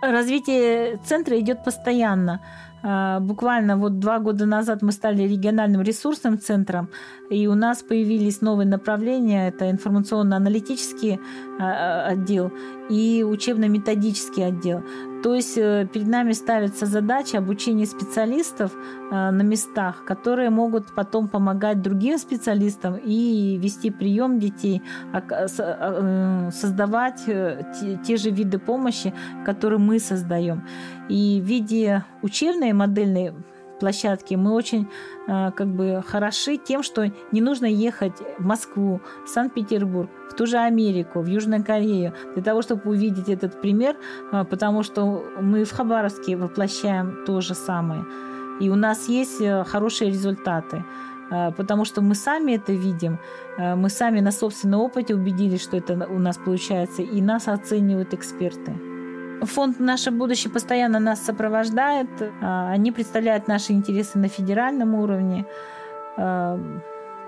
Развитие 0.03 0.99
центра 1.05 1.39
идет 1.39 1.65
постоянно. 1.65 2.41
А, 2.83 3.21
буквально 3.21 3.77
вот 3.77 3.99
два 3.99 4.19
года 4.19 4.47
назад 4.47 4.81
мы 4.83 4.93
стали 4.93 5.25
региональным 5.25 5.83
ресурсным 5.83 6.39
центром, 6.39 6.89
и 7.29 7.47
у 7.47 7.55
нас 7.55 7.83
появились 7.83 8.41
новые 8.41 8.67
направления. 8.67 9.49
Это 9.49 9.71
информационно-аналитический 9.71 11.21
а, 11.61 12.07
отдел 12.07 12.51
и 12.89 13.23
учебно-методический 13.23 14.47
отдел. 14.47 14.83
То 15.23 15.35
есть 15.35 15.59
э, 15.59 15.87
перед 15.93 16.09
нами 16.09 16.33
ставится 16.33 16.87
задача 16.87 17.39
обучения 17.39 17.87
специалистов 17.87 18.73
э, 18.75 19.31
на 19.31 19.43
местах, 19.43 20.05
которые 20.05 20.51
могут 20.51 20.95
потом 20.95 21.29
помогать 21.29 21.83
другим 21.83 22.19
специалистам 22.19 22.97
и 22.97 23.59
вести 23.59 23.91
прием 23.91 24.39
детей, 24.39 24.83
э, 25.13 26.51
создавать 26.51 27.25
те 28.07 28.17
же 28.17 28.31
виды 28.31 28.59
помощи, 28.59 29.13
которые 29.45 29.79
мы 29.79 29.99
создаем. 29.99 30.67
И 31.09 31.41
в 31.43 31.45
виде 31.45 32.05
учебной 32.23 32.73
модельной 32.73 33.35
площадки 33.81 34.37
мы 34.37 34.53
очень 34.53 34.89
э, 35.27 35.51
как 35.51 35.67
бы 35.67 36.03
хороши 36.07 36.57
тем, 36.57 36.83
что 36.83 37.11
не 37.33 37.41
нужно 37.41 37.67
ехать 37.67 38.13
в 38.39 38.47
Москву, 38.47 39.01
в 39.27 39.29
Санкт-Петербург, 39.29 40.09
в 40.31 40.35
ту 40.35 40.47
же 40.47 40.59
Америку, 40.59 41.21
в 41.21 41.27
Южную 41.27 41.65
Корею 41.65 42.13
для 42.35 42.43
того, 42.43 42.63
чтобы 42.63 42.91
увидеть 42.91 43.29
этот 43.29 43.61
пример, 43.61 43.97
э, 44.33 44.45
потому 44.45 44.83
что 44.83 45.25
мы 45.41 45.65
в 45.65 45.73
Хабаровске 45.73 46.37
воплощаем 46.37 47.25
то 47.27 47.41
же 47.41 47.55
самое. 47.55 48.05
И 48.61 48.71
у 48.71 48.77
нас 48.77 49.09
есть 49.09 49.41
э, 49.41 49.65
хорошие 49.65 50.11
результаты 50.11 50.85
потому 51.57 51.85
что 51.85 52.01
мы 52.01 52.17
сами 52.17 52.57
это 52.57 52.73
видим, 52.73 53.21
мы 53.57 53.89
сами 53.89 54.19
на 54.19 54.33
собственном 54.33 54.81
опыте 54.81 55.15
убедились, 55.15 55.63
что 55.63 55.77
это 55.77 56.09
у 56.11 56.19
нас 56.19 56.37
получается, 56.39 57.03
и 57.03 57.21
нас 57.21 57.47
оценивают 57.47 58.15
эксперты. 58.15 58.90
Фонд 59.43 59.81
«Наше 59.81 60.11
будущее» 60.11 60.53
постоянно 60.53 60.99
нас 60.99 61.21
сопровождает. 61.21 62.09
А, 62.43 62.71
они 62.71 62.93
представляют 62.93 63.49
наши 63.49 63.73
интересы 63.73 64.19
на 64.19 64.29
федеральном 64.29 64.95
уровне. 64.95 65.47
А, 66.17 66.59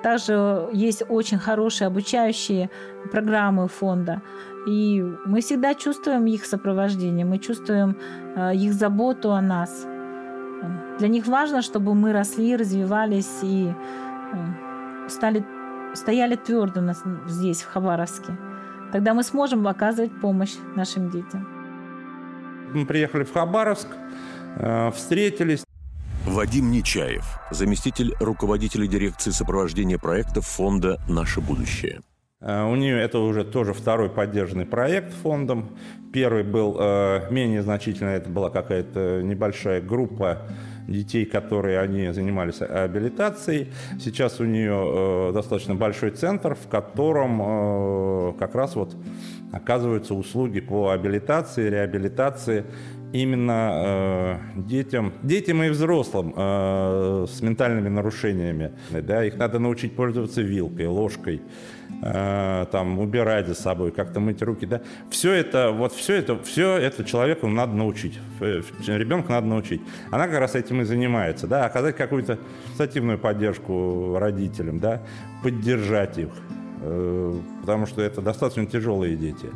также 0.02 0.68
есть 0.72 1.02
очень 1.08 1.38
хорошие 1.38 1.86
обучающие 1.86 2.70
программы 3.10 3.68
фонда. 3.68 4.20
И 4.66 5.02
мы 5.26 5.40
всегда 5.40 5.74
чувствуем 5.74 6.26
их 6.26 6.44
сопровождение, 6.44 7.24
мы 7.24 7.38
чувствуем 7.38 7.96
а, 8.36 8.52
их 8.52 8.74
заботу 8.74 9.32
о 9.32 9.40
нас. 9.40 9.86
Для 10.98 11.08
них 11.08 11.26
важно, 11.26 11.62
чтобы 11.62 11.94
мы 11.94 12.12
росли, 12.12 12.56
развивались 12.56 13.40
и 13.42 13.72
стали, 15.08 15.44
стояли 15.94 16.36
твердо 16.36 16.80
здесь, 17.26 17.62
в 17.62 17.72
Хабаровске. 17.72 18.36
Тогда 18.92 19.14
мы 19.14 19.22
сможем 19.22 19.66
оказывать 19.66 20.12
помощь 20.20 20.54
нашим 20.76 21.10
детям. 21.10 21.51
Мы 22.74 22.86
приехали 22.86 23.24
в 23.24 23.32
Хабаровск, 23.32 23.88
э, 24.56 24.90
встретились. 24.92 25.64
Вадим 26.26 26.70
Нечаев, 26.70 27.24
заместитель 27.50 28.14
руководителя 28.18 28.86
дирекции 28.86 29.30
сопровождения 29.30 29.98
проектов 29.98 30.46
фонда 30.46 31.00
«Наше 31.08 31.40
будущее». 31.40 32.00
Э, 32.40 32.64
у 32.64 32.74
нее 32.74 32.98
это 32.98 33.18
уже 33.18 33.44
тоже 33.44 33.74
второй 33.74 34.08
поддержанный 34.08 34.64
проект 34.64 35.12
фондом. 35.12 35.76
Первый 36.12 36.44
был 36.44 36.76
э, 36.78 37.28
менее 37.30 37.62
значительный, 37.62 38.14
это 38.14 38.30
была 38.30 38.48
какая-то 38.48 39.20
небольшая 39.22 39.82
группа 39.82 40.38
детей, 40.88 41.24
которые 41.24 41.80
они 41.80 42.12
занимались 42.12 42.60
абилитацией. 42.62 43.72
Сейчас 44.00 44.40
у 44.40 44.44
нее 44.44 45.32
достаточно 45.32 45.74
большой 45.74 46.10
центр, 46.10 46.54
в 46.54 46.68
котором 46.68 48.34
как 48.38 48.54
раз 48.54 48.76
вот 48.76 48.96
оказываются 49.52 50.14
услуги 50.14 50.60
по 50.60 50.90
абилитации, 50.90 51.68
реабилитации 51.68 52.64
именно 53.12 53.70
э, 53.74 54.38
детям, 54.56 55.12
детям 55.22 55.62
и 55.62 55.68
взрослым 55.68 56.32
э, 56.36 57.26
с 57.28 57.40
ментальными 57.42 57.88
нарушениями. 57.88 58.72
Да, 58.90 59.24
их 59.24 59.36
надо 59.36 59.58
научить 59.58 59.94
пользоваться 59.94 60.42
вилкой, 60.42 60.86
ложкой, 60.86 61.42
э, 62.02 62.66
там, 62.70 62.98
убирать 62.98 63.46
за 63.48 63.54
собой, 63.54 63.92
как-то 63.92 64.20
мыть 64.20 64.42
руки. 64.42 64.66
Да. 64.66 64.80
Все 65.10 65.32
это, 65.32 65.70
вот 65.70 65.92
все 65.92 66.14
это, 66.14 66.42
все 66.42 66.76
это 66.76 67.04
человеку 67.04 67.48
надо 67.48 67.74
научить, 67.74 68.18
ребенка 68.40 69.32
надо 69.32 69.46
научить. 69.46 69.82
Она 70.10 70.26
как 70.26 70.38
раз 70.38 70.54
этим 70.54 70.80
и 70.80 70.84
занимается, 70.84 71.46
да, 71.46 71.66
оказать 71.66 71.96
какую-то 71.96 72.38
стативную 72.74 73.18
поддержку 73.18 74.16
родителям, 74.18 74.78
да, 74.78 75.02
поддержать 75.42 76.18
их. 76.18 76.30
Э, 76.84 77.34
потому 77.60 77.86
что 77.86 78.02
это 78.02 78.20
достаточно 78.20 78.66
тяжелые 78.66 79.14
дети. 79.14 79.50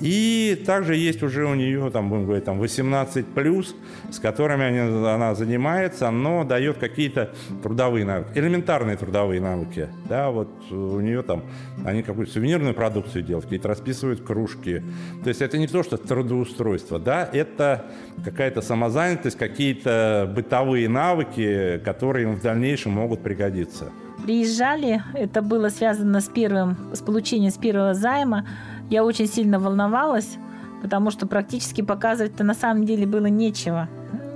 И 0.00 0.62
также 0.66 0.96
есть 0.96 1.22
уже 1.22 1.46
у 1.46 1.54
нее, 1.54 1.90
там, 1.90 2.10
будем 2.10 2.26
говорить, 2.26 2.44
там 2.44 2.58
18 2.58 3.26
плюс, 3.26 3.74
с 4.10 4.18
которыми 4.18 4.64
они, 4.64 4.78
она 4.78 5.34
занимается, 5.34 6.10
но 6.10 6.44
дает 6.44 6.76
какие-то 6.76 7.32
трудовые 7.62 8.04
навыки, 8.04 8.28
элементарные 8.34 8.98
трудовые 8.98 9.40
навыки. 9.40 9.88
Да, 10.10 10.30
вот 10.30 10.50
у 10.70 11.00
нее 11.00 11.22
там, 11.22 11.44
они 11.86 12.02
какую-то 12.02 12.32
сувенирную 12.32 12.74
продукцию 12.74 13.22
делают, 13.22 13.46
какие-то 13.46 13.68
расписывают 13.68 14.20
кружки. 14.20 14.82
То 15.22 15.28
есть 15.28 15.40
это 15.40 15.56
не 15.56 15.68
то, 15.68 15.82
что 15.82 15.96
трудоустройство, 15.96 16.98
да, 16.98 17.28
это 17.32 17.86
какая-то 18.22 18.60
самозанятость, 18.60 19.38
какие-то 19.38 20.30
бытовые 20.34 20.88
навыки, 20.90 21.80
которые 21.82 22.24
им 22.24 22.34
в 22.34 22.42
дальнейшем 22.42 22.92
могут 22.92 23.22
пригодиться 23.22 23.90
приезжали, 24.28 25.02
это 25.14 25.40
было 25.40 25.70
связано 25.70 26.20
с 26.20 26.28
первым, 26.28 26.76
с 26.92 27.00
получением 27.00 27.50
с 27.50 27.56
первого 27.56 27.94
займа. 27.94 28.44
Я 28.90 29.02
очень 29.02 29.26
сильно 29.26 29.58
волновалась, 29.58 30.36
потому 30.82 31.10
что 31.10 31.26
практически 31.26 31.80
показывать-то 31.80 32.44
на 32.44 32.52
самом 32.52 32.84
деле 32.84 33.06
было 33.06 33.24
нечего. 33.24 33.88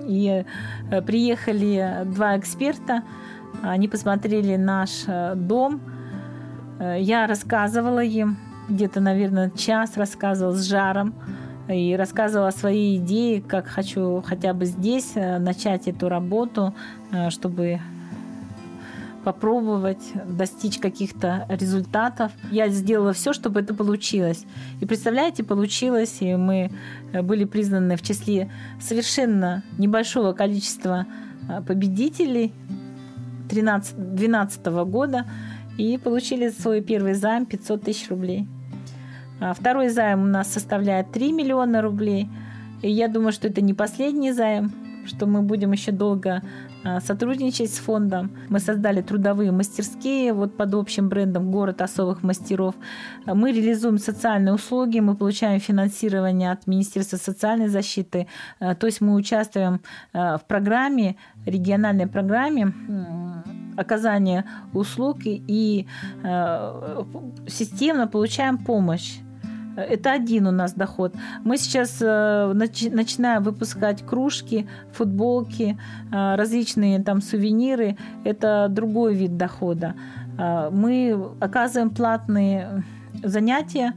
И 0.09 0.47
э, 0.91 1.03
приехали 1.03 2.07
два 2.07 2.39
эксперта, 2.39 3.03
они 3.61 3.87
посмотрели 3.87 4.57
наш 4.57 5.05
э, 5.07 5.35
дом. 5.35 5.83
Э, 6.79 6.97
я 6.99 7.27
рассказывала 7.27 8.03
им, 8.03 8.39
где-то, 8.71 9.01
наверное, 9.01 9.51
час 9.51 9.99
рассказывала 9.99 10.55
с 10.55 10.67
жаром 10.67 11.15
и 11.69 11.95
рассказывала 11.97 12.51
свои 12.51 12.97
идеи, 12.97 13.41
как 13.41 13.67
хочу 13.67 14.23
хотя 14.25 14.55
бы 14.55 14.65
здесь 14.65 15.13
начать 15.15 15.87
эту 15.87 16.09
работу, 16.09 16.75
чтобы 17.29 17.79
попробовать 19.25 20.03
достичь 20.27 20.79
каких-то 20.79 21.47
результатов. 21.49 22.33
Я 22.51 22.69
сделала 22.69 23.13
все, 23.13 23.33
чтобы 23.33 23.61
это 23.61 23.75
получилось. 23.75 24.45
И 24.81 24.87
представляете, 24.87 25.45
получилось, 25.45 26.19
и 26.21 26.35
мы 26.35 26.71
э, 27.13 27.23
были 27.23 27.45
признаны 27.45 27.97
в 27.97 28.03
числе 28.03 28.51
совершенно 28.81 29.63
небольшого 29.79 30.33
количества 30.33 31.07
э, 31.49 31.63
победителей 31.63 32.53
2012 33.49 34.67
года 34.67 35.27
и 35.79 35.99
получили 35.99 36.51
свой 36.51 36.81
первый 36.81 37.15
займ 37.15 37.47
500 37.47 37.83
тысяч 37.83 38.11
рублей. 38.11 38.47
А 39.41 39.55
второй 39.55 39.89
займ 39.89 40.23
у 40.23 40.27
нас 40.27 40.53
составляет 40.53 41.13
3 41.13 41.33
миллиона 41.33 41.83
рублей. 41.83 42.29
И 42.83 42.91
я 42.91 43.09
думаю, 43.09 43.33
что 43.33 43.49
это 43.49 43.61
не 43.61 43.75
последний 43.75 44.33
займ, 44.33 44.73
что 45.07 45.27
мы 45.27 45.43
будем 45.43 45.73
еще 45.73 45.93
долго 45.93 46.43
а, 46.85 47.01
сотрудничать 47.01 47.73
с 47.73 47.79
фондом. 47.79 48.31
Мы 48.49 48.61
создали 48.61 49.03
трудовые 49.03 49.53
мастерские 49.53 50.33
вот 50.33 50.57
под 50.57 50.75
общим 50.75 51.09
брендом 51.09 51.51
«Город 51.51 51.81
особых 51.83 52.23
мастеров». 52.23 52.75
Мы 53.27 53.53
реализуем 53.53 53.99
социальные 53.99 54.55
услуги, 54.55 55.01
мы 55.01 55.17
получаем 55.17 55.61
финансирование 55.61 56.53
от 56.53 56.67
Министерства 56.67 57.17
социальной 57.17 57.69
защиты. 57.69 58.27
А, 58.61 58.75
то 58.75 58.87
есть 58.87 59.01
мы 59.01 59.15
участвуем 59.15 59.81
а, 60.13 60.39
в 60.39 60.47
программе, 60.47 61.17
региональной 61.47 62.07
программе 62.07 62.73
оказания 63.77 64.45
услуг 64.75 65.21
и 65.25 65.87
системно 67.47 68.07
получаем 68.07 68.59
помощь 68.59 69.19
это 69.77 70.13
один 70.13 70.47
у 70.47 70.51
нас 70.51 70.75
доход. 70.75 71.15
Мы 71.45 71.57
сейчас 71.57 71.99
э, 72.01 72.53
начинаем 72.53 73.43
выпускать 73.43 74.05
кружки, 74.07 74.69
футболки, 74.93 75.79
э, 76.13 76.35
различные 76.37 77.03
там 77.03 77.23
сувениры. 77.23 77.97
Это 78.25 78.67
другой 78.69 79.15
вид 79.15 79.37
дохода. 79.37 79.95
Э, 80.39 80.71
мы 80.71 81.19
оказываем 81.41 81.91
платные 81.91 82.85
занятия 83.23 83.93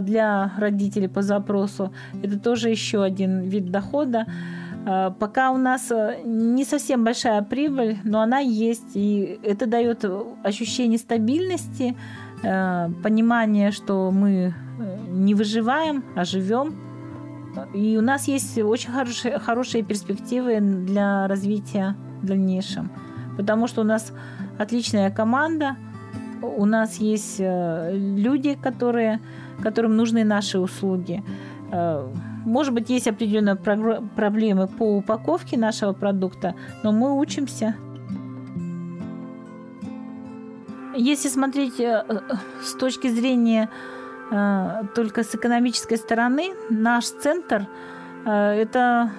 для 0.00 0.52
родителей 0.58 1.08
по 1.08 1.22
запросу. 1.22 1.92
Это 2.22 2.38
тоже 2.38 2.70
еще 2.70 3.04
один 3.04 3.42
вид 3.42 3.70
дохода. 3.70 4.26
Пока 4.84 5.50
у 5.50 5.58
нас 5.58 5.92
не 6.24 6.64
совсем 6.64 7.04
большая 7.04 7.42
прибыль, 7.42 7.98
но 8.04 8.20
она 8.20 8.38
есть, 8.38 8.94
и 8.94 9.38
это 9.44 9.66
дает 9.66 10.04
ощущение 10.44 10.98
стабильности, 10.98 11.96
понимание, 12.42 13.70
что 13.70 14.10
мы 14.10 14.54
не 15.08 15.34
выживаем, 15.34 16.04
а 16.14 16.24
живем. 16.24 16.74
И 17.72 17.96
у 17.96 18.02
нас 18.02 18.28
есть 18.28 18.58
очень 18.58 18.92
хорошие, 18.92 19.38
хорошие 19.38 19.82
перспективы 19.82 20.60
для 20.60 21.26
развития 21.26 21.96
в 22.22 22.26
дальнейшем. 22.26 22.90
Потому 23.36 23.66
что 23.66 23.80
у 23.80 23.84
нас 23.84 24.12
отличная 24.58 25.10
команда, 25.10 25.76
у 26.42 26.64
нас 26.66 26.96
есть 26.96 27.36
э, 27.38 27.96
люди, 27.96 28.54
которые, 28.54 29.20
которым 29.62 29.96
нужны 29.96 30.24
наши 30.24 30.58
услуги. 30.58 31.22
Э, 31.72 32.06
может 32.44 32.74
быть, 32.74 32.90
есть 32.90 33.08
определенные 33.08 33.56
проблемы 33.56 34.68
по 34.68 34.96
упаковке 34.98 35.58
нашего 35.58 35.92
продукта, 35.92 36.54
но 36.82 36.92
мы 36.92 37.18
учимся. 37.18 37.74
Если 40.96 41.28
смотреть 41.28 41.78
э, 41.80 42.04
с 42.62 42.72
точки 42.72 43.08
зрения 43.08 43.68
только 44.94 45.22
с 45.22 45.32
экономической 45.36 45.98
стороны, 45.98 46.54
наш 46.68 47.04
центр– 47.04 47.68
это 48.26 49.12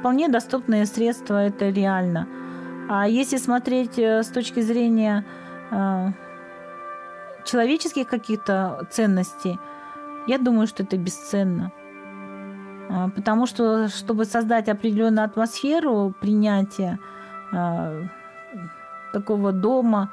вполне 0.00 0.28
доступные 0.28 0.86
средства, 0.86 1.44
это 1.44 1.68
реально. 1.68 2.26
А 2.88 3.06
если 3.06 3.36
смотреть 3.36 3.98
с 3.98 4.28
точки 4.28 4.60
зрения 4.60 5.26
человеческих 7.44 8.08
каких-то 8.08 8.86
ценностей, 8.90 9.60
я 10.26 10.38
думаю, 10.38 10.66
что 10.66 10.82
это 10.82 10.96
бесценно. 10.96 11.72
Потому 13.14 13.44
что, 13.44 13.88
чтобы 13.88 14.24
создать 14.24 14.70
определенную 14.70 15.26
атмосферу 15.26 16.14
принятия 16.18 16.98
такого 19.12 19.52
дома, 19.52 20.10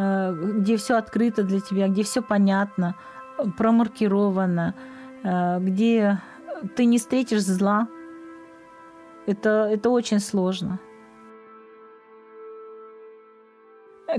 где 0.00 0.76
все 0.76 0.94
открыто 0.96 1.42
для 1.42 1.60
тебя, 1.60 1.88
где 1.88 2.02
все 2.02 2.22
понятно, 2.22 2.94
промаркировано, 3.56 4.74
где 5.22 6.20
ты 6.76 6.84
не 6.84 6.98
встретишь 6.98 7.42
зла, 7.42 7.88
это, 9.26 9.68
это 9.70 9.90
очень 9.90 10.20
сложно. 10.20 10.78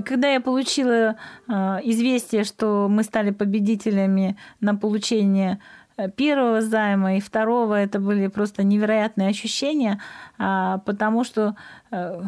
Когда 0.06 0.28
я 0.30 0.40
получила 0.40 1.16
э, 1.48 1.52
известие, 1.82 2.44
что 2.44 2.88
мы 2.88 3.02
стали 3.02 3.30
победителями 3.30 4.38
на 4.60 4.74
получение 4.74 5.60
э, 5.98 6.10
первого 6.10 6.62
займа 6.62 7.16
и 7.16 7.20
второго, 7.20 7.74
это 7.74 8.00
были 8.00 8.28
просто 8.28 8.62
невероятные 8.62 9.28
ощущения, 9.28 10.00
а, 10.38 10.78
потому 10.78 11.24
что 11.24 11.56
э, 11.90 12.22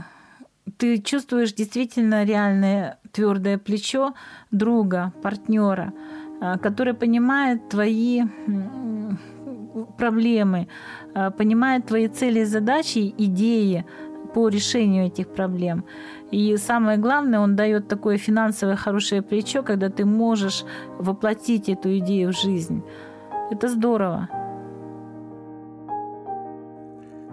ты 0.84 0.98
чувствуешь 0.98 1.54
действительно 1.54 2.24
реальное 2.24 2.98
твердое 3.10 3.56
плечо 3.56 4.12
друга, 4.50 5.14
партнера, 5.22 5.94
который 6.60 6.92
понимает 6.92 7.70
твои 7.70 8.24
проблемы, 9.96 10.68
понимает 11.38 11.86
твои 11.86 12.08
цели, 12.08 12.44
задачи, 12.44 13.14
идеи 13.16 13.86
по 14.34 14.48
решению 14.48 15.06
этих 15.06 15.28
проблем. 15.28 15.84
И 16.30 16.54
самое 16.58 16.98
главное, 16.98 17.40
он 17.40 17.56
дает 17.56 17.88
такое 17.88 18.18
финансовое 18.18 18.76
хорошее 18.76 19.22
плечо, 19.22 19.62
когда 19.62 19.88
ты 19.88 20.04
можешь 20.04 20.66
воплотить 20.98 21.70
эту 21.70 21.96
идею 21.98 22.32
в 22.32 22.36
жизнь. 22.36 22.82
Это 23.50 23.68
здорово. 23.68 24.28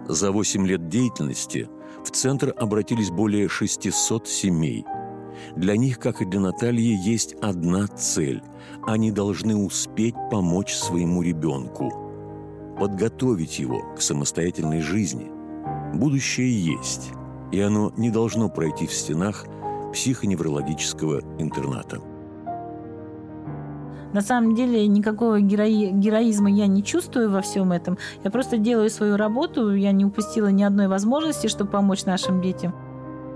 За 0.08 0.32
8 0.32 0.66
лет 0.66 0.88
деятельности 0.88 1.68
в 2.04 2.10
Центр 2.10 2.54
обратились 2.56 3.10
более 3.10 3.48
600 3.48 4.28
семей. 4.28 4.84
Для 5.56 5.76
них, 5.76 5.98
как 5.98 6.22
и 6.22 6.24
для 6.24 6.40
Натальи, 6.40 6.96
есть 7.02 7.34
одна 7.40 7.86
цель. 7.88 8.42
Они 8.86 9.10
должны 9.10 9.56
успеть 9.56 10.14
помочь 10.30 10.74
своему 10.74 11.22
ребенку, 11.22 11.92
подготовить 12.78 13.58
его 13.58 13.82
к 13.96 14.00
самостоятельной 14.00 14.80
жизни. 14.80 15.30
Будущее 15.94 16.64
есть– 16.64 17.10
и 17.52 17.60
оно 17.60 17.92
не 17.96 18.10
должно 18.10 18.48
пройти 18.48 18.86
в 18.86 18.92
стенах 18.92 19.46
психоневрологического 19.92 21.20
интерната. 21.38 22.00
На 24.12 24.20
самом 24.20 24.54
деле 24.54 24.86
никакого 24.86 25.40
герои, 25.40 25.90
героизма 25.90 26.50
я 26.50 26.66
не 26.66 26.82
чувствую 26.82 27.30
во 27.30 27.40
всем 27.40 27.72
этом. 27.72 27.98
Я 28.24 28.30
просто 28.30 28.58
делаю 28.58 28.90
свою 28.90 29.16
работу, 29.16 29.74
я 29.74 29.92
не 29.92 30.04
упустила 30.04 30.48
ни 30.48 30.62
одной 30.62 30.88
возможности, 30.88 31.46
чтобы 31.46 31.70
помочь 31.70 32.04
нашим 32.04 32.40
детям. 32.40 32.74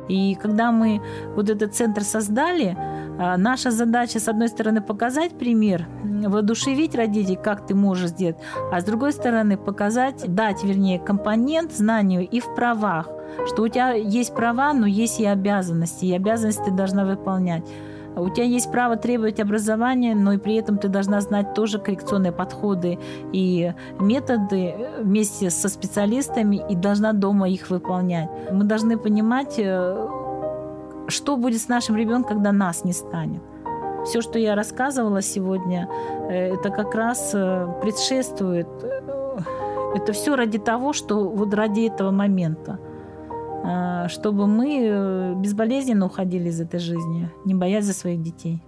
И 0.09 0.35
когда 0.37 0.71
мы 0.71 1.01
вот 1.35 1.51
этот 1.51 1.75
центр 1.75 2.03
создали, 2.03 2.77
а, 3.19 3.37
наша 3.37 3.71
задача, 3.71 4.21
с 4.21 4.29
одной 4.29 4.49
стороны, 4.49 4.81
показать 4.81 5.37
пример, 5.39 5.89
воодушевить 6.03 6.95
родителей, 6.95 7.39
как 7.43 7.67
ты 7.67 7.75
можешь 7.75 8.11
сделать, 8.11 8.37
а 8.73 8.81
с 8.81 8.85
другой 8.85 9.13
стороны, 9.13 9.57
показать, 9.57 10.23
дать, 10.35 10.63
вернее, 10.63 11.01
компонент 11.01 11.73
знанию 11.73 12.29
и 12.29 12.41
в 12.41 12.55
правах, 12.55 13.09
что 13.47 13.63
у 13.63 13.69
тебя 13.69 13.93
есть 13.93 14.35
права, 14.35 14.73
но 14.73 14.87
есть 14.87 15.21
и 15.21 15.27
обязанности, 15.27 16.05
и 16.05 16.13
обязанности 16.15 16.65
ты 16.67 16.71
должна 16.71 17.05
выполнять. 17.05 17.65
У 18.17 18.31
тебя 18.31 18.45
есть 18.45 18.73
право 18.73 18.97
требовать 18.97 19.41
образования, 19.41 20.15
но 20.15 20.33
и 20.33 20.39
при 20.39 20.55
этом 20.55 20.79
ты 20.79 20.89
должна 20.89 21.21
знать 21.21 21.53
тоже 21.53 21.79
коррекционные 21.79 22.33
подходы 22.33 22.99
и 23.33 23.75
методы 24.01 24.75
вместе 25.01 25.51
со 25.51 25.69
специалистами 25.69 26.65
и 26.71 26.75
должна 26.75 27.13
дома 27.13 27.49
их 27.49 27.69
выполнять. 27.69 28.31
Мы 28.51 28.65
должны 28.65 28.97
понимать, 28.97 29.59
э, 29.59 30.09
что 31.09 31.37
будет 31.37 31.61
с 31.61 31.69
нашим 31.69 31.97
ребенком, 31.97 32.37
когда 32.37 32.53
нас 32.53 32.85
не 32.85 32.93
станет. 32.93 33.43
Все, 34.07 34.23
что 34.23 34.39
я 34.39 34.55
рассказывала 34.55 35.21
сегодня, 35.21 35.89
э, 36.31 36.55
это 36.55 36.71
как 36.71 36.95
раз 36.95 37.33
э, 37.35 37.67
предшествует. 37.83 38.69
Это 39.95 40.13
все 40.13 40.37
ради 40.37 40.59
того, 40.59 40.95
что 40.95 41.29
вот 41.29 41.53
ради 41.53 41.87
этого 41.87 42.11
момента. 42.13 42.79
Э, 43.65 44.09
чтобы 44.09 44.47
мы 44.47 44.89
э, 44.89 45.35
безболезненно 45.37 46.07
уходили 46.07 46.49
из 46.49 46.61
этой 46.61 46.81
жизни, 46.81 47.31
не 47.45 47.55
боясь 47.55 47.85
за 47.85 47.93
своих 47.93 48.23
детей. 48.23 48.63